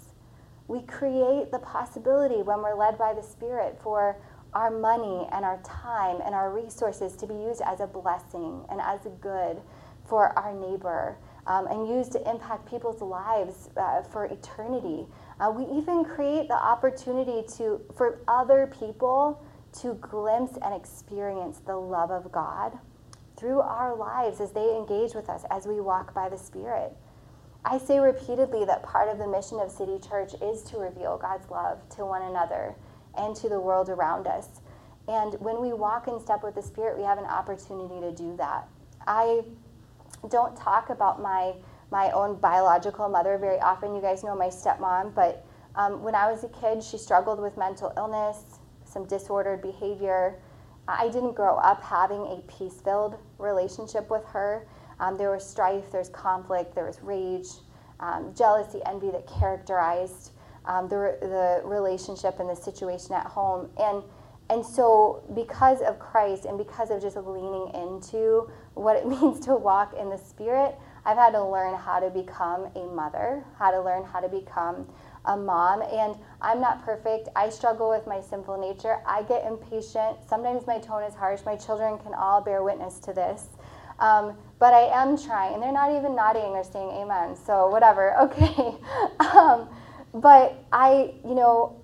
We 0.68 0.82
create 0.84 1.52
the 1.52 1.60
possibility 1.60 2.42
when 2.42 2.62
we're 2.62 2.76
led 2.76 2.98
by 2.98 3.14
the 3.14 3.22
Spirit 3.22 3.78
for 3.84 4.18
our 4.54 4.72
money 4.72 5.28
and 5.32 5.46
our 5.46 5.62
time 5.64 6.22
and 6.26 6.34
our 6.34 6.54
resources 6.54 7.16
to 7.18 7.28
be 7.28 7.34
used 7.34 7.62
as 7.66 7.80
a 7.82 7.88
blessing 7.88 8.66
and 8.70 8.82
as 8.82 9.06
a 9.06 9.10
good 9.10 9.62
for 10.06 10.38
our 10.38 10.54
neighbor 10.54 11.18
um, 11.48 11.68
and 11.68 11.88
used 11.88 12.12
to 12.14 12.30
impact 12.30 12.70
people's 12.70 13.02
lives 13.02 13.70
uh, 13.78 14.02
for 14.02 14.26
eternity. 14.26 15.06
Uh, 15.40 15.52
we 15.52 15.64
even 15.78 16.04
create 16.04 16.48
the 16.48 16.56
opportunity 16.56 17.44
to 17.58 17.82
for 17.96 18.20
other 18.28 18.72
people 18.80 19.44
to 19.80 19.94
glimpse 19.96 20.58
and 20.62 20.74
experience 20.74 21.60
the 21.66 21.76
love 21.76 22.12
of 22.12 22.32
God 22.32 22.78
through 23.38 23.62
our 23.62 23.96
lives 23.96 24.40
as 24.40 24.52
they 24.52 24.76
engage 24.76 25.16
with 25.16 25.30
us 25.30 25.44
as 25.50 25.66
we 25.66 25.80
walk 25.80 26.14
by 26.14 26.30
the 26.30 26.38
Spirit. 26.38 26.94
I 27.64 27.78
say 27.78 28.00
repeatedly 28.00 28.66
that 28.66 28.84
part 28.84 29.10
of 29.10 29.18
the 29.18 29.28
mission 29.28 29.60
of 29.60 29.72
City 29.72 30.00
Church 30.00 30.34
is 30.42 30.64
to 30.64 30.78
reveal 30.78 31.18
God's 31.18 31.50
love 31.50 31.78
to 31.96 32.06
one 32.06 32.24
another 32.24 32.76
and 33.18 33.36
to 33.36 33.50
the 33.50 33.60
world 33.60 33.90
around 33.90 34.26
us. 34.26 34.62
And 35.08 35.34
when 35.40 35.62
we 35.62 35.74
walk 35.74 36.08
in 36.08 36.20
step 36.20 36.44
with 36.44 36.56
the 36.56 36.62
Spirit, 36.62 36.98
we 36.98 37.04
have 37.04 37.18
an 37.18 37.26
opportunity 37.26 38.00
to 38.02 38.12
do 38.12 38.36
that. 38.38 38.68
I 39.06 39.44
don't 40.30 40.56
talk 40.56 40.90
about 40.90 41.22
my 41.22 41.54
my 41.92 42.10
own 42.12 42.36
biological 42.36 43.10
mother 43.10 43.38
very 43.38 43.60
often. 43.60 43.94
You 43.94 44.02
guys 44.02 44.24
know 44.24 44.36
my 44.36 44.48
stepmom, 44.48 45.14
but 45.14 45.46
um, 45.76 46.02
when 46.02 46.16
I 46.16 46.32
was 46.32 46.46
a 46.46 46.48
kid, 46.48 46.82
she 46.82 46.98
struggled 46.98 47.40
with 47.40 47.58
mental 47.58 47.92
illness, 47.98 48.60
some 48.86 49.06
disordered 49.06 49.62
behavior. 49.62 50.40
I 50.88 51.10
didn't 51.10 51.34
grow 51.34 51.58
up 51.58 51.84
having 51.84 52.22
a 52.28 52.44
peace 52.48 52.80
filled 52.82 53.18
relationship 53.38 54.10
with 54.10 54.24
her. 54.28 54.66
Um, 55.02 55.18
there 55.18 55.32
was 55.32 55.44
strife, 55.46 55.92
there's 55.92 56.10
conflict, 56.10 56.76
there 56.76 56.86
was 56.86 57.02
rage, 57.02 57.48
um, 58.00 58.34
jealousy, 58.38 58.80
envy 58.86 59.10
that 59.12 59.28
characterized 59.28 60.32
um, 60.66 60.88
the, 60.88 61.18
the 61.22 61.62
relationship 61.68 62.40
and 62.40 62.48
the 62.48 62.56
situation 62.56 63.14
at 63.14 63.26
home. 63.26 63.70
And, 63.80 64.04
and 64.50 64.66
so, 64.66 65.24
because 65.34 65.82
of 65.82 65.98
Christ 65.98 66.46
and 66.46 66.58
because 66.58 66.92
of 66.92 67.02
just 67.02 67.18
leaning 67.18 67.72
into 67.74 68.50
what 68.76 68.96
it 68.96 69.08
means 69.08 69.40
to 69.42 69.56
walk 69.56 69.96
in 70.00 70.10
the 70.10 70.18
Spirit, 70.18 70.76
I've 71.04 71.18
had 71.18 71.32
to 71.32 71.44
learn 71.44 71.76
how 71.76 72.00
to 72.00 72.12
become 72.12 72.68
a 72.76 72.86
mother, 72.86 73.44
how 73.58 73.72
to 73.72 73.82
learn 73.82 74.04
how 74.04 74.20
to 74.20 74.30
become 74.30 74.88
a 75.26 75.36
mom. 75.36 75.82
And 75.82 76.16
I'm 76.42 76.62
not 76.62 76.86
perfect. 76.86 77.30
I 77.36 77.50
struggle 77.50 77.90
with 77.90 78.06
my 78.06 78.22
sinful 78.22 78.60
nature. 78.60 79.00
I 79.06 79.24
get 79.24 79.46
impatient. 79.46 80.18
Sometimes 80.28 80.68
my 80.68 80.78
tone 80.78 81.04
is 81.04 81.16
harsh. 81.16 81.42
My 81.46 81.56
children 81.56 81.98
can 81.98 82.14
all 82.14 82.42
bear 82.42 82.64
witness 82.64 83.00
to 83.00 83.14
this. 83.14 83.48
Um, 84.02 84.36
but 84.60 84.74
I 84.74 84.82
am 85.02 85.18
trying, 85.18 85.54
and 85.54 85.64
they're 85.64 85.72
not 85.72 85.96
even 85.96 86.16
nodding 86.16 86.52
or 86.52 86.64
saying 86.64 86.90
amen, 86.90 87.36
so 87.36 87.70
whatever, 87.70 88.18
okay. 88.22 88.76
um, 89.20 89.70
but 90.14 90.66
I, 90.72 91.14
you 91.24 91.36
know, 91.36 91.82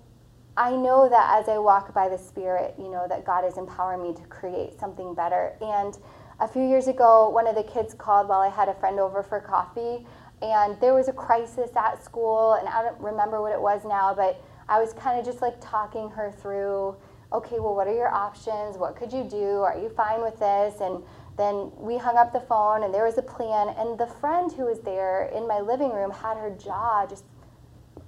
I 0.58 0.72
know 0.72 1.08
that 1.08 1.40
as 1.40 1.48
I 1.48 1.60
walk 1.60 1.94
by 1.94 2.10
the 2.10 2.18
Spirit, 2.18 2.74
you 2.80 2.90
know, 2.90 3.06
that 3.08 3.24
God 3.24 3.46
is 3.46 3.58
empowering 3.58 4.02
me 4.02 4.14
to 4.16 4.24
create 4.28 4.80
something 4.80 5.14
better. 5.14 5.54
And 5.62 5.98
a 6.40 6.48
few 6.48 6.64
years 6.68 6.88
ago, 6.88 7.30
one 7.30 7.48
of 7.48 7.56
the 7.56 7.64
kids 7.64 7.94
called 7.94 8.28
while 8.28 8.42
I 8.42 8.50
had 8.50 8.68
a 8.68 8.74
friend 8.74 9.00
over 9.00 9.22
for 9.22 9.40
coffee, 9.40 10.06
and 10.42 10.80
there 10.82 10.96
was 10.96 11.08
a 11.08 11.14
crisis 11.14 11.70
at 11.76 12.04
school, 12.04 12.54
and 12.54 12.68
I 12.68 12.82
don't 12.82 13.00
remember 13.00 13.42
what 13.42 13.54
it 13.54 13.62
was 13.62 13.86
now, 13.86 14.14
but 14.16 14.44
I 14.68 14.80
was 14.80 14.94
kind 14.94 15.20
of 15.20 15.26
just 15.26 15.42
like 15.42 15.56
talking 15.62 16.10
her 16.10 16.32
through 16.32 16.98
okay, 17.34 17.60
well, 17.60 17.76
what 17.76 17.88
are 17.88 17.94
your 17.94 18.14
options? 18.14 18.78
What 18.78 18.96
could 18.96 19.12
you 19.12 19.24
do? 19.24 19.62
Are 19.62 19.78
you 19.78 19.90
fine 19.90 20.22
with 20.22 20.40
this? 20.40 20.80
And 20.80 21.04
then 21.38 21.72
we 21.78 21.98
hung 21.98 22.18
up 22.18 22.34
the 22.34 22.40
phone 22.40 22.84
and 22.84 22.94
there 22.94 23.06
was 23.06 23.18
a 23.18 23.22
plan 23.22 23.70
and 23.78 23.98
the 23.98 24.08
friend 24.08 24.52
who 24.52 24.66
was 24.66 24.80
there 24.82 25.30
in 25.36 25.48
my 25.48 25.60
living 25.60 25.92
room 25.92 26.12
had 26.12 26.38
her 26.38 26.50
jaw 26.50 27.06
just 27.08 27.26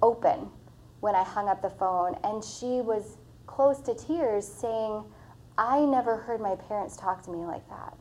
open 0.02 0.48
when 1.00 1.14
i 1.14 1.22
hung 1.22 1.48
up 1.48 1.62
the 1.62 1.70
phone 1.70 2.16
and 2.24 2.42
she 2.42 2.80
was 2.80 3.18
close 3.46 3.80
to 3.80 3.94
tears 3.94 4.46
saying 4.46 5.04
i 5.56 5.80
never 5.80 6.16
heard 6.16 6.40
my 6.40 6.54
parents 6.54 6.96
talk 6.96 7.22
to 7.22 7.30
me 7.30 7.44
like 7.44 7.66
that. 7.68 7.96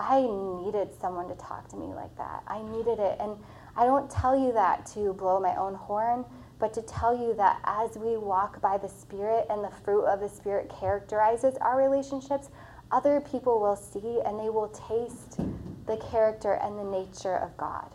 I 0.00 0.20
needed 0.20 0.90
someone 1.00 1.28
to 1.28 1.34
talk 1.34 1.68
to 1.70 1.76
me 1.76 1.86
like 1.86 2.16
that. 2.18 2.44
I 2.46 2.62
needed 2.62 3.00
it. 3.00 3.16
And 3.18 3.36
i 3.76 3.84
don't 3.84 4.10
tell 4.10 4.36
you 4.38 4.52
that 4.52 4.84
to 4.86 5.12
blow 5.12 5.40
my 5.40 5.54
own 5.56 5.74
horn 5.74 6.24
but 6.58 6.74
to 6.74 6.82
tell 6.82 7.16
you 7.16 7.34
that 7.34 7.60
as 7.64 7.96
we 7.96 8.16
walk 8.16 8.60
by 8.60 8.76
the 8.76 8.88
spirit 8.88 9.46
and 9.48 9.62
the 9.62 9.70
fruit 9.84 10.04
of 10.04 10.18
the 10.20 10.28
spirit 10.28 10.68
characterizes 10.68 11.56
our 11.60 11.78
relationships 11.78 12.50
other 12.92 13.20
people 13.20 13.60
will 13.60 13.76
see 13.76 14.20
and 14.24 14.38
they 14.40 14.50
will 14.50 14.68
taste 14.68 15.40
the 15.86 15.96
character 16.10 16.54
and 16.54 16.78
the 16.78 16.84
nature 16.84 17.36
of 17.36 17.56
God. 17.56 17.90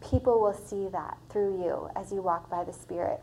people 0.00 0.40
will 0.40 0.54
see 0.54 0.88
that 0.88 1.18
through 1.30 1.62
you 1.62 1.88
as 1.96 2.12
you 2.12 2.22
walk 2.22 2.50
by 2.50 2.64
the 2.64 2.72
Spirit. 2.72 3.20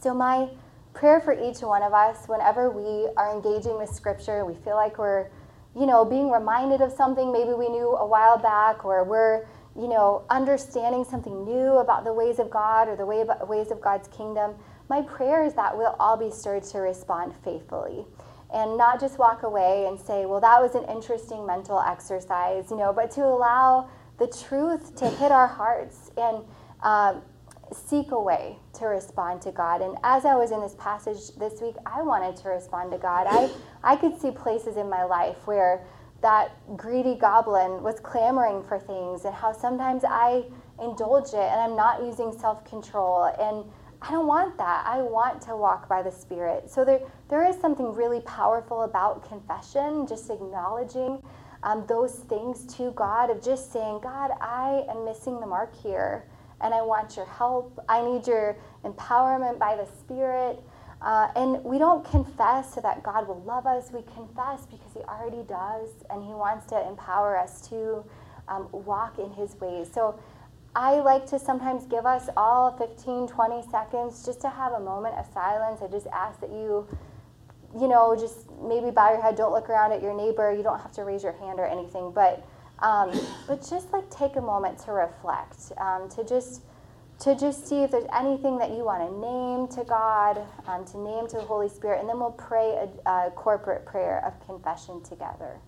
So, 0.00 0.14
my 0.14 0.50
prayer 0.94 1.20
for 1.20 1.32
each 1.32 1.60
one 1.62 1.82
of 1.82 1.94
us, 1.94 2.28
whenever 2.28 2.70
we 2.70 3.08
are 3.16 3.32
engaging 3.32 3.78
with 3.78 3.90
Scripture, 3.90 4.44
we 4.44 4.54
feel 4.56 4.76
like 4.76 4.98
we're, 4.98 5.28
you 5.76 5.86
know, 5.86 6.04
being 6.04 6.30
reminded 6.30 6.80
of 6.80 6.92
something 6.92 7.32
maybe 7.32 7.52
we 7.54 7.68
knew 7.68 7.90
a 7.96 8.06
while 8.06 8.38
back, 8.38 8.84
or 8.84 9.04
we're, 9.04 9.46
you 9.76 9.88
know, 9.88 10.24
understanding 10.30 11.04
something 11.04 11.44
new 11.44 11.78
about 11.78 12.04
the 12.04 12.12
ways 12.12 12.38
of 12.38 12.50
God 12.50 12.88
or 12.88 12.96
the 12.96 13.06
way 13.06 13.24
ways 13.48 13.70
of 13.70 13.80
God's 13.80 14.08
kingdom. 14.08 14.54
My 14.88 15.02
prayer 15.02 15.44
is 15.44 15.54
that 15.54 15.76
we'll 15.76 15.96
all 16.00 16.16
be 16.16 16.30
stirred 16.30 16.64
to 16.64 16.78
respond 16.78 17.34
faithfully 17.44 18.06
and 18.52 18.76
not 18.76 19.00
just 19.00 19.18
walk 19.18 19.42
away 19.42 19.86
and 19.86 19.98
say, 19.98 20.26
well, 20.26 20.40
that 20.40 20.60
was 20.60 20.74
an 20.74 20.84
interesting 20.90 21.46
mental 21.46 21.80
exercise, 21.80 22.70
you 22.70 22.76
know, 22.76 22.92
but 22.92 23.10
to 23.12 23.24
allow 23.24 23.88
the 24.18 24.26
truth 24.26 24.94
to 24.96 25.08
hit 25.08 25.32
our 25.32 25.46
hearts 25.46 26.10
and 26.16 26.44
uh, 26.82 27.14
seek 27.72 28.10
a 28.10 28.20
way 28.20 28.58
to 28.74 28.86
respond 28.86 29.40
to 29.42 29.52
God. 29.52 29.80
And 29.80 29.96
as 30.04 30.24
I 30.24 30.34
was 30.34 30.50
in 30.50 30.60
this 30.60 30.74
passage 30.78 31.34
this 31.38 31.60
week, 31.60 31.76
I 31.86 32.02
wanted 32.02 32.36
to 32.42 32.48
respond 32.48 32.92
to 32.92 32.98
God. 32.98 33.26
I, 33.28 33.50
I 33.82 33.96
could 33.96 34.20
see 34.20 34.30
places 34.30 34.76
in 34.76 34.88
my 34.88 35.04
life 35.04 35.46
where 35.46 35.84
that 36.20 36.52
greedy 36.76 37.16
goblin 37.16 37.82
was 37.82 37.98
clamoring 38.00 38.62
for 38.62 38.78
things 38.78 39.24
and 39.24 39.34
how 39.34 39.52
sometimes 39.52 40.04
I 40.04 40.44
indulge 40.80 41.28
it 41.28 41.34
and 41.34 41.60
I'm 41.60 41.76
not 41.76 42.02
using 42.02 42.32
self 42.32 42.64
control. 42.64 43.24
And 43.40 43.64
I 44.02 44.10
don't 44.10 44.26
want 44.26 44.58
that. 44.58 44.84
I 44.84 45.00
want 45.00 45.40
to 45.42 45.56
walk 45.56 45.88
by 45.88 46.02
the 46.02 46.10
Spirit. 46.10 46.68
So 46.68 46.84
there, 46.84 47.00
there 47.28 47.46
is 47.46 47.56
something 47.60 47.94
really 47.94 48.20
powerful 48.22 48.82
about 48.82 49.28
confession, 49.28 50.08
just 50.08 50.28
acknowledging 50.28 51.22
um, 51.62 51.84
those 51.86 52.14
things 52.16 52.66
to 52.74 52.90
God, 52.92 53.30
of 53.30 53.40
just 53.40 53.72
saying, 53.72 54.00
God, 54.02 54.32
I 54.40 54.84
am 54.90 55.04
missing 55.04 55.38
the 55.38 55.46
mark 55.46 55.72
here, 55.80 56.24
and 56.60 56.74
I 56.74 56.82
want 56.82 57.16
your 57.16 57.26
help. 57.26 57.78
I 57.88 58.02
need 58.02 58.26
your 58.26 58.56
empowerment 58.84 59.60
by 59.60 59.76
the 59.76 59.86
Spirit. 60.00 60.60
Uh, 61.00 61.28
and 61.36 61.62
we 61.62 61.78
don't 61.78 62.04
confess 62.04 62.74
so 62.74 62.80
that 62.80 63.04
God 63.04 63.28
will 63.28 63.42
love 63.42 63.66
us. 63.66 63.92
We 63.92 64.02
confess 64.02 64.66
because 64.66 64.92
He 64.94 65.00
already 65.02 65.44
does, 65.48 65.90
and 66.10 66.24
He 66.24 66.32
wants 66.32 66.66
to 66.66 66.88
empower 66.88 67.38
us 67.38 67.68
to 67.68 68.04
um, 68.48 68.68
walk 68.72 69.20
in 69.20 69.30
His 69.30 69.54
ways. 69.60 69.88
So 69.92 70.18
I 70.74 71.00
like 71.00 71.26
to 71.26 71.38
sometimes 71.38 71.84
give 71.86 72.06
us 72.06 72.28
all 72.36 72.76
15, 72.78 73.28
20 73.28 73.70
seconds 73.70 74.24
just 74.24 74.40
to 74.40 74.48
have 74.48 74.72
a 74.72 74.80
moment 74.80 75.16
of 75.16 75.26
silence. 75.34 75.82
I 75.82 75.88
just 75.88 76.06
ask 76.06 76.40
that 76.40 76.50
you, 76.50 76.86
you 77.78 77.88
know, 77.88 78.16
just 78.18 78.50
maybe 78.62 78.90
bow 78.90 79.12
your 79.12 79.20
head, 79.20 79.36
don't 79.36 79.52
look 79.52 79.68
around 79.68 79.92
at 79.92 80.02
your 80.02 80.14
neighbor. 80.14 80.50
You 80.50 80.62
don't 80.62 80.80
have 80.80 80.92
to 80.92 81.04
raise 81.04 81.22
your 81.22 81.32
hand 81.32 81.60
or 81.60 81.66
anything, 81.66 82.10
but, 82.14 82.46
um, 82.78 83.10
but 83.46 83.66
just 83.68 83.92
like 83.92 84.08
take 84.10 84.36
a 84.36 84.40
moment 84.40 84.78
to 84.84 84.92
reflect, 84.92 85.72
um, 85.78 86.08
to 86.10 86.24
just 86.24 86.62
to 87.20 87.36
just 87.36 87.68
see 87.68 87.84
if 87.84 87.90
there's 87.92 88.08
anything 88.12 88.58
that 88.58 88.70
you 88.70 88.84
want 88.84 89.00
to 89.00 89.20
name 89.20 89.68
to 89.68 89.88
God, 89.88 90.44
um, 90.66 90.84
to 90.86 90.98
name 90.98 91.28
to 91.28 91.36
the 91.36 91.42
Holy 91.42 91.68
Spirit, 91.68 92.00
and 92.00 92.08
then 92.08 92.18
we'll 92.18 92.32
pray 92.32 92.88
a, 93.06 93.08
a 93.08 93.30
corporate 93.30 93.86
prayer 93.86 94.24
of 94.26 94.44
confession 94.44 95.00
together. 95.04 95.60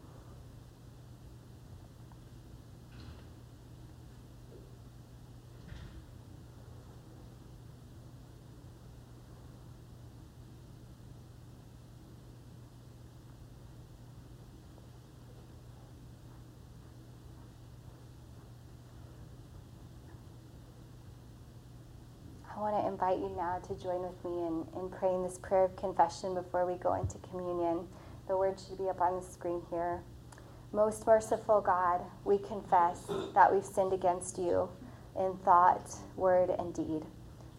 Want 22.65 22.83
to 22.83 22.89
invite 22.89 23.19
you 23.19 23.31
now 23.37 23.59
to 23.59 23.75
join 23.75 24.01
with 24.01 24.25
me 24.25 24.39
in, 24.41 24.65
in 24.81 24.89
praying 24.89 25.23
this 25.23 25.37
prayer 25.37 25.65
of 25.65 25.77
confession 25.77 26.33
before 26.33 26.65
we 26.65 26.79
go 26.79 26.95
into 26.95 27.19
communion. 27.19 27.87
The 28.27 28.39
words 28.39 28.67
should 28.67 28.79
be 28.79 28.89
up 28.89 29.03
on 29.03 29.21
the 29.21 29.27
screen 29.27 29.61
here. 29.69 30.01
Most 30.73 31.07
merciful 31.07 31.61
God, 31.61 32.01
we 32.25 32.39
confess 32.39 33.03
that 33.35 33.53
we've 33.53 33.67
sinned 33.67 33.93
against 33.93 34.39
you 34.39 34.71
in 35.15 35.37
thought, 35.45 35.95
word, 36.17 36.49
and 36.49 36.73
deed, 36.73 37.03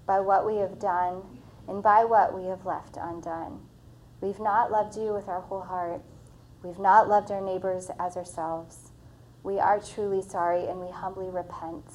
by 0.07 0.21
what 0.21 0.43
we 0.43 0.55
have 0.55 0.79
done 0.79 1.21
and 1.67 1.83
by 1.83 2.03
what 2.03 2.35
we 2.35 2.45
have 2.45 2.65
left 2.65 2.97
undone. 2.99 3.59
We've 4.21 4.39
not 4.39 4.71
loved 4.71 4.97
you 4.97 5.13
with 5.13 5.27
our 5.27 5.41
whole 5.41 5.61
heart. 5.61 6.01
We've 6.63 6.79
not 6.79 7.07
loved 7.07 7.29
our 7.29 7.41
neighbors 7.41 7.91
as 7.99 8.17
ourselves. 8.17 8.89
We 9.43 9.59
are 9.59 9.79
truly 9.79 10.23
sorry 10.23 10.65
and 10.65 10.79
we 10.79 10.89
humbly 10.89 11.29
repent. 11.29 11.85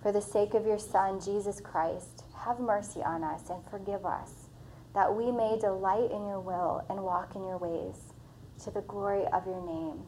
For 0.00 0.12
the 0.12 0.22
sake 0.22 0.54
of 0.54 0.64
your 0.64 0.78
Son, 0.78 1.20
Jesus 1.20 1.60
Christ, 1.60 2.22
have 2.46 2.60
mercy 2.60 3.02
on 3.02 3.24
us 3.24 3.50
and 3.50 3.62
forgive 3.70 4.06
us, 4.06 4.48
that 4.94 5.14
we 5.14 5.32
may 5.32 5.58
delight 5.58 6.10
in 6.12 6.26
your 6.26 6.40
will 6.40 6.84
and 6.88 7.02
walk 7.02 7.34
in 7.34 7.44
your 7.44 7.58
ways, 7.58 8.14
to 8.62 8.70
the 8.70 8.82
glory 8.82 9.24
of 9.32 9.44
your 9.46 9.60
name. 9.66 10.02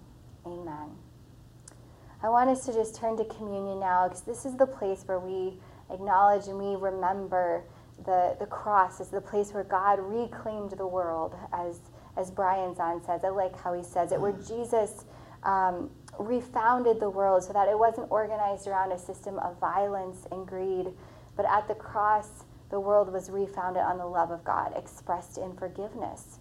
Amen. 0.47 0.91
I 2.23 2.29
want 2.29 2.49
us 2.51 2.65
to 2.67 2.73
just 2.73 2.95
turn 2.97 3.17
to 3.19 3.25
communion 3.25 3.81
now 3.81 4.09
because 4.09 4.23
this 4.23 4.45
is 4.45 4.57
the 4.57 4.67
place 4.67 5.03
where 5.07 5.19
we 5.19 5.59
acknowledge 5.91 6.47
and 6.47 6.59
we 6.59 6.77
remember 6.77 7.65
the, 8.05 8.37
the 8.39 8.47
cross 8.47 9.01
as 9.01 9.09
the 9.09 9.21
place 9.21 9.53
where 9.53 9.65
God 9.65 9.99
reclaimed 10.01 10.71
the 10.73 10.87
world, 10.87 11.35
as, 11.53 11.81
as 12.17 12.31
Brian 12.31 12.75
Zahnd 12.75 13.05
says. 13.05 13.21
I 13.25 13.29
like 13.29 13.59
how 13.61 13.73
he 13.73 13.83
says 13.83 14.13
it, 14.13 14.21
where 14.21 14.33
Jesus 14.33 15.05
um, 15.43 15.91
refounded 16.19 17.01
the 17.01 17.11
world 17.11 17.43
so 17.43 17.53
that 17.53 17.69
it 17.69 17.79
wasn't 17.79 18.11
organized 18.11 18.67
around 18.67 18.93
a 18.93 18.99
system 18.99 19.39
of 19.41 19.59
violence 19.59 20.27
and 20.31 20.47
greed 20.47 20.89
but 21.39 21.47
at 21.47 21.69
the 21.69 21.75
cross, 21.77 22.45
the 22.71 22.81
world 22.81 23.13
was 23.13 23.31
refounded 23.31 23.83
on 23.83 23.97
the 23.97 24.07
love 24.07 24.33
of 24.33 24.45
God 24.45 24.75
expressed 24.77 25.39
in 25.39 25.55
forgiveness. 25.55 26.41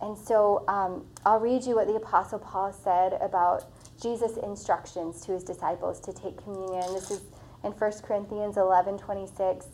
And 0.00 0.18
so 0.18 0.64
um, 0.68 1.06
I'll 1.24 1.40
read 1.40 1.64
you 1.64 1.76
what 1.76 1.86
the 1.86 1.94
Apostle 1.94 2.40
Paul 2.40 2.72
said 2.72 3.14
about 3.22 3.64
Jesus' 4.02 4.36
instructions 4.36 5.20
to 5.22 5.32
his 5.32 5.44
disciples 5.44 6.00
to 6.00 6.12
take 6.12 6.42
communion. 6.42 6.92
This 6.92 7.10
is 7.12 7.22
in 7.64 7.72
1 7.72 7.92
Corinthians 8.02 8.56
11 8.58 8.98
26. 8.98 9.66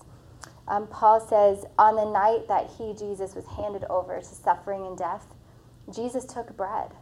Um, 0.68 0.86
Paul 0.88 1.20
says, 1.20 1.64
On 1.78 1.96
the 1.96 2.04
night 2.04 2.46
that 2.48 2.70
he, 2.78 2.94
Jesus, 2.94 3.34
was 3.34 3.46
handed 3.46 3.84
over 3.90 4.20
to 4.20 4.24
suffering 4.24 4.86
and 4.86 4.98
death, 4.98 5.26
Jesus 5.94 6.26
took 6.26 6.56
bread. 6.56 6.92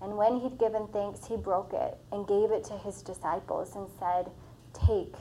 And 0.00 0.16
when 0.16 0.40
he'd 0.40 0.58
given 0.58 0.86
thanks, 0.92 1.26
he 1.26 1.36
broke 1.36 1.72
it 1.74 1.98
and 2.12 2.26
gave 2.26 2.52
it 2.52 2.64
to 2.66 2.78
his 2.78 3.02
disciples 3.02 3.76
and 3.76 3.88
said, 3.98 4.30
Take, 4.72 5.16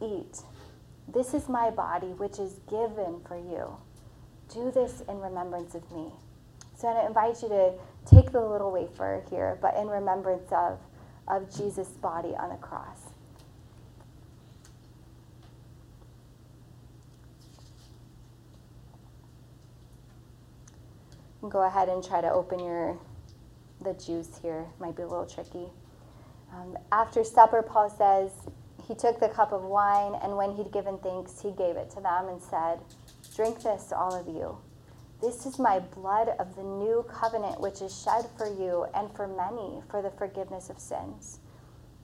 eat. 0.00 0.42
This 1.08 1.34
is 1.34 1.48
my 1.48 1.70
body, 1.70 2.08
which 2.08 2.38
is 2.38 2.60
given 2.68 3.20
for 3.26 3.36
you. 3.36 3.76
Do 4.52 4.70
this 4.70 5.02
in 5.08 5.20
remembrance 5.20 5.74
of 5.74 5.90
me. 5.90 6.12
So 6.76 6.88
I 6.88 7.06
invite 7.06 7.42
you 7.42 7.48
to 7.48 7.72
take 8.06 8.32
the 8.32 8.40
little 8.40 8.72
wafer 8.72 9.22
here, 9.30 9.58
but 9.60 9.76
in 9.76 9.88
remembrance 9.88 10.50
of, 10.52 10.78
of 11.28 11.54
Jesus' 11.54 11.88
body 11.88 12.34
on 12.36 12.50
the 12.50 12.56
cross. 12.56 13.10
Go 21.48 21.62
ahead 21.62 21.88
and 21.88 22.04
try 22.04 22.20
to 22.20 22.30
open 22.30 22.60
your 22.60 22.96
the 23.82 23.94
juice 23.94 24.38
here. 24.40 24.66
Might 24.78 24.96
be 24.96 25.02
a 25.02 25.06
little 25.06 25.26
tricky. 25.26 25.66
Um, 26.52 26.78
after 26.92 27.24
supper, 27.24 27.62
Paul 27.62 27.90
says, 27.90 28.30
he 28.86 28.94
took 28.94 29.20
the 29.20 29.28
cup 29.28 29.52
of 29.52 29.62
wine, 29.62 30.14
and 30.22 30.36
when 30.36 30.54
he'd 30.56 30.72
given 30.72 30.98
thanks, 30.98 31.40
he 31.40 31.52
gave 31.52 31.76
it 31.76 31.90
to 31.90 32.00
them 32.00 32.28
and 32.28 32.42
said, 32.42 32.80
Drink 33.34 33.62
this, 33.62 33.92
all 33.92 34.14
of 34.14 34.26
you. 34.26 34.58
This 35.20 35.46
is 35.46 35.58
my 35.58 35.78
blood 35.78 36.30
of 36.40 36.56
the 36.56 36.64
new 36.64 37.06
covenant, 37.08 37.60
which 37.60 37.80
is 37.80 38.02
shed 38.02 38.26
for 38.36 38.46
you 38.46 38.86
and 38.94 39.14
for 39.14 39.28
many 39.28 39.80
for 39.88 40.02
the 40.02 40.10
forgiveness 40.10 40.68
of 40.68 40.80
sins. 40.80 41.38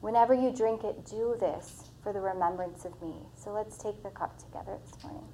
Whenever 0.00 0.32
you 0.32 0.52
drink 0.52 0.84
it, 0.84 1.04
do 1.04 1.36
this 1.40 1.90
for 2.02 2.12
the 2.12 2.20
remembrance 2.20 2.84
of 2.84 3.00
me. 3.02 3.14
So 3.34 3.50
let's 3.50 3.76
take 3.76 4.02
the 4.04 4.10
cup 4.10 4.38
together 4.38 4.78
this 4.84 5.02
morning. 5.02 5.24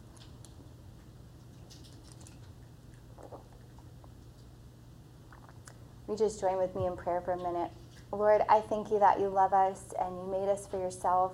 We 6.07 6.17
just 6.17 6.41
join 6.41 6.57
with 6.57 6.75
me 6.75 6.87
in 6.87 6.97
prayer 6.97 7.21
for 7.21 7.33
a 7.33 7.37
minute. 7.37 7.71
Lord, 8.15 8.43
I 8.49 8.61
thank 8.61 8.91
you 8.91 8.99
that 9.01 9.21
you 9.21 9.29
love 9.29 9.53
us 9.53 9.93
and 10.01 10.17
you 10.17 10.27
made 10.31 10.49
us 10.49 10.67
for 10.67 10.79
yourself. 10.79 11.33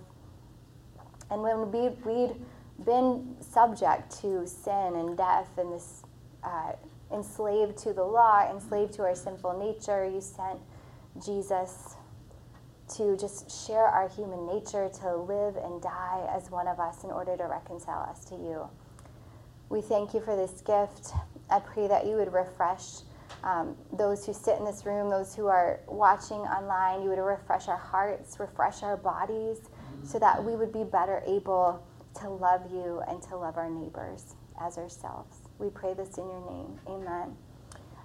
And 1.31 1.43
when 1.43 1.71
we, 1.71 1.89
we'd 2.05 2.35
been 2.85 3.37
subject 3.41 4.21
to 4.23 4.47
sin 4.47 4.95
and 4.97 5.17
death 5.17 5.51
and 5.59 5.73
this 5.73 6.03
uh, 6.43 6.73
enslaved 7.13 7.77
to 7.79 7.93
the 7.93 8.05
law, 8.05 8.51
enslaved 8.51 8.95
to 8.95 9.03
our 9.03 9.15
sinful 9.15 9.59
nature, 9.59 10.09
you 10.09 10.21
sent 10.21 10.59
Jesus 11.25 11.97
to 12.97 13.17
just 13.17 13.67
share 13.67 13.85
our 13.85 14.09
human 14.09 14.47
nature, 14.47 14.91
to 15.01 15.17
live 15.17 15.57
and 15.57 15.81
die 15.81 16.29
as 16.35 16.51
one 16.51 16.67
of 16.67 16.81
us 16.81 17.05
in 17.05 17.11
order 17.11 17.37
to 17.37 17.45
reconcile 17.45 18.09
us 18.11 18.25
to 18.25 18.35
you. 18.35 18.69
We 19.69 19.81
thank 19.81 20.15
you 20.15 20.21
for 20.21 20.35
this 20.35 20.61
gift. 20.63 21.15
I 21.49 21.61
pray 21.61 21.87
that 21.87 22.07
you 22.07 22.17
would 22.17 22.33
refresh 22.33 23.03
um, 23.43 23.77
those 23.93 24.27
who 24.27 24.33
sit 24.33 24.59
in 24.59 24.65
this 24.65 24.85
room, 24.85 25.11
those 25.11 25.35
who 25.35 25.47
are 25.47 25.81
watching 25.87 26.39
online, 26.39 27.03
you 27.03 27.09
would 27.09 27.19
refresh 27.19 27.69
our 27.69 27.77
hearts, 27.77 28.39
refresh 28.39 28.83
our 28.83 28.97
bodies, 28.97 29.59
so 30.03 30.19
that 30.19 30.43
we 30.43 30.57
would 30.57 30.73
be 30.73 30.85
better 30.85 31.23
able 31.27 31.83
to 32.21 32.29
love 32.29 32.63
you 32.71 33.03
and 33.09 33.23
to 33.23 33.37
love 33.37 33.57
our 33.57 33.71
neighbors 33.71 34.35
as 34.61 34.79
ourselves. 34.79 35.39
We 35.59 35.71
pray 35.71 35.95
this 35.95 36.19
in 36.19 36.29
your 36.29 36.51
name. 36.51 36.79
Amen. 36.87 37.37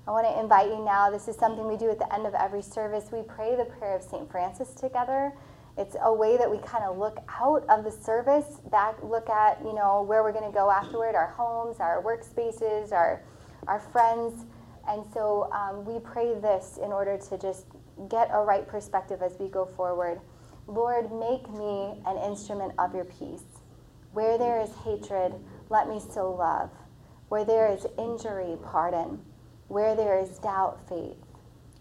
I 0.07 0.11
want 0.11 0.27
to 0.27 0.39
invite 0.39 0.67
you 0.67 0.83
now. 0.85 1.09
This 1.09 1.27
is 1.27 1.35
something 1.35 1.67
we 1.67 1.77
do 1.77 1.89
at 1.89 1.97
the 1.97 2.13
end 2.13 2.27
of 2.27 2.35
every 2.35 2.61
service. 2.61 3.05
We 3.11 3.23
pray 3.23 3.55
the 3.55 3.65
prayer 3.65 3.95
of 3.95 4.03
St. 4.03 4.29
Francis 4.29 4.73
together. 4.75 5.33
It's 5.77 5.95
a 6.01 6.13
way 6.13 6.37
that 6.37 6.49
we 6.49 6.59
kind 6.59 6.83
of 6.85 6.97
look 6.97 7.17
out 7.27 7.65
of 7.69 7.83
the 7.83 7.91
service, 7.91 8.61
back 8.71 8.97
look 9.03 9.29
at, 9.29 9.59
you 9.65 9.73
know, 9.73 10.03
where 10.03 10.23
we're 10.23 10.31
going 10.31 10.49
to 10.49 10.53
go 10.53 10.69
afterward, 10.69 11.15
our 11.15 11.27
homes, 11.27 11.79
our 11.79 12.01
workspaces, 12.01 12.91
our 12.93 13.23
our 13.67 13.79
friends. 13.79 14.45
And 14.87 15.03
so 15.13 15.51
um, 15.51 15.85
we 15.85 15.99
pray 15.99 16.33
this 16.39 16.77
in 16.81 16.91
order 16.91 17.17
to 17.17 17.37
just 17.37 17.65
get 18.09 18.29
a 18.31 18.39
right 18.39 18.67
perspective 18.67 19.21
as 19.21 19.37
we 19.39 19.47
go 19.47 19.65
forward. 19.65 20.19
Lord, 20.67 21.11
make 21.11 21.49
me 21.49 22.01
an 22.05 22.17
instrument 22.17 22.73
of 22.77 22.93
your 22.93 23.05
peace. 23.05 23.43
Where 24.13 24.37
there 24.37 24.61
is 24.61 24.69
hatred, 24.83 25.33
let 25.69 25.87
me 25.87 25.99
still 25.99 26.35
love. 26.35 26.71
Where 27.29 27.45
there 27.45 27.71
is 27.71 27.85
injury, 27.97 28.57
pardon. 28.63 29.19
Where 29.67 29.95
there 29.95 30.19
is 30.19 30.37
doubt, 30.39 30.87
faith. 30.87 31.17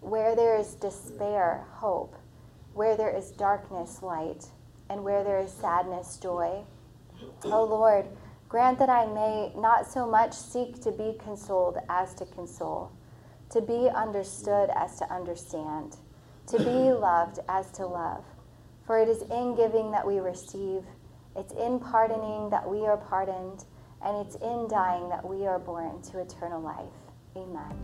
Where 0.01 0.35
there 0.35 0.57
is 0.57 0.75
despair, 0.75 1.65
hope. 1.71 2.15
Where 2.73 2.97
there 2.97 3.15
is 3.15 3.31
darkness, 3.31 4.01
light. 4.01 4.47
And 4.89 5.03
where 5.03 5.23
there 5.23 5.39
is 5.39 5.51
sadness, 5.51 6.17
joy. 6.17 6.63
Oh 7.45 7.63
Lord, 7.63 8.07
grant 8.55 8.79
that 8.79 8.87
I 8.87 9.05
may 9.07 9.51
not 9.57 9.85
so 9.85 10.07
much 10.07 10.31
seek 10.31 10.81
to 10.83 10.89
be 10.89 11.17
consoled 11.21 11.77
as 11.89 12.13
to 12.13 12.25
console, 12.25 12.89
to 13.49 13.59
be 13.59 13.89
understood 13.93 14.69
as 14.73 14.97
to 14.99 15.13
understand, 15.13 15.97
to 16.47 16.59
be 16.59 16.63
loved 16.93 17.39
as 17.49 17.69
to 17.71 17.85
love. 17.85 18.23
For 18.87 18.97
it 18.97 19.09
is 19.09 19.23
in 19.23 19.57
giving 19.57 19.91
that 19.91 20.07
we 20.07 20.19
receive, 20.19 20.83
it's 21.35 21.51
in 21.51 21.81
pardoning 21.81 22.49
that 22.49 22.65
we 22.65 22.85
are 22.85 22.95
pardoned, 22.95 23.65
and 24.01 24.25
it's 24.25 24.37
in 24.37 24.69
dying 24.69 25.09
that 25.09 25.27
we 25.27 25.45
are 25.45 25.59
born 25.59 26.01
to 26.03 26.21
eternal 26.21 26.61
life. 26.61 26.95
Amen. 27.35 27.75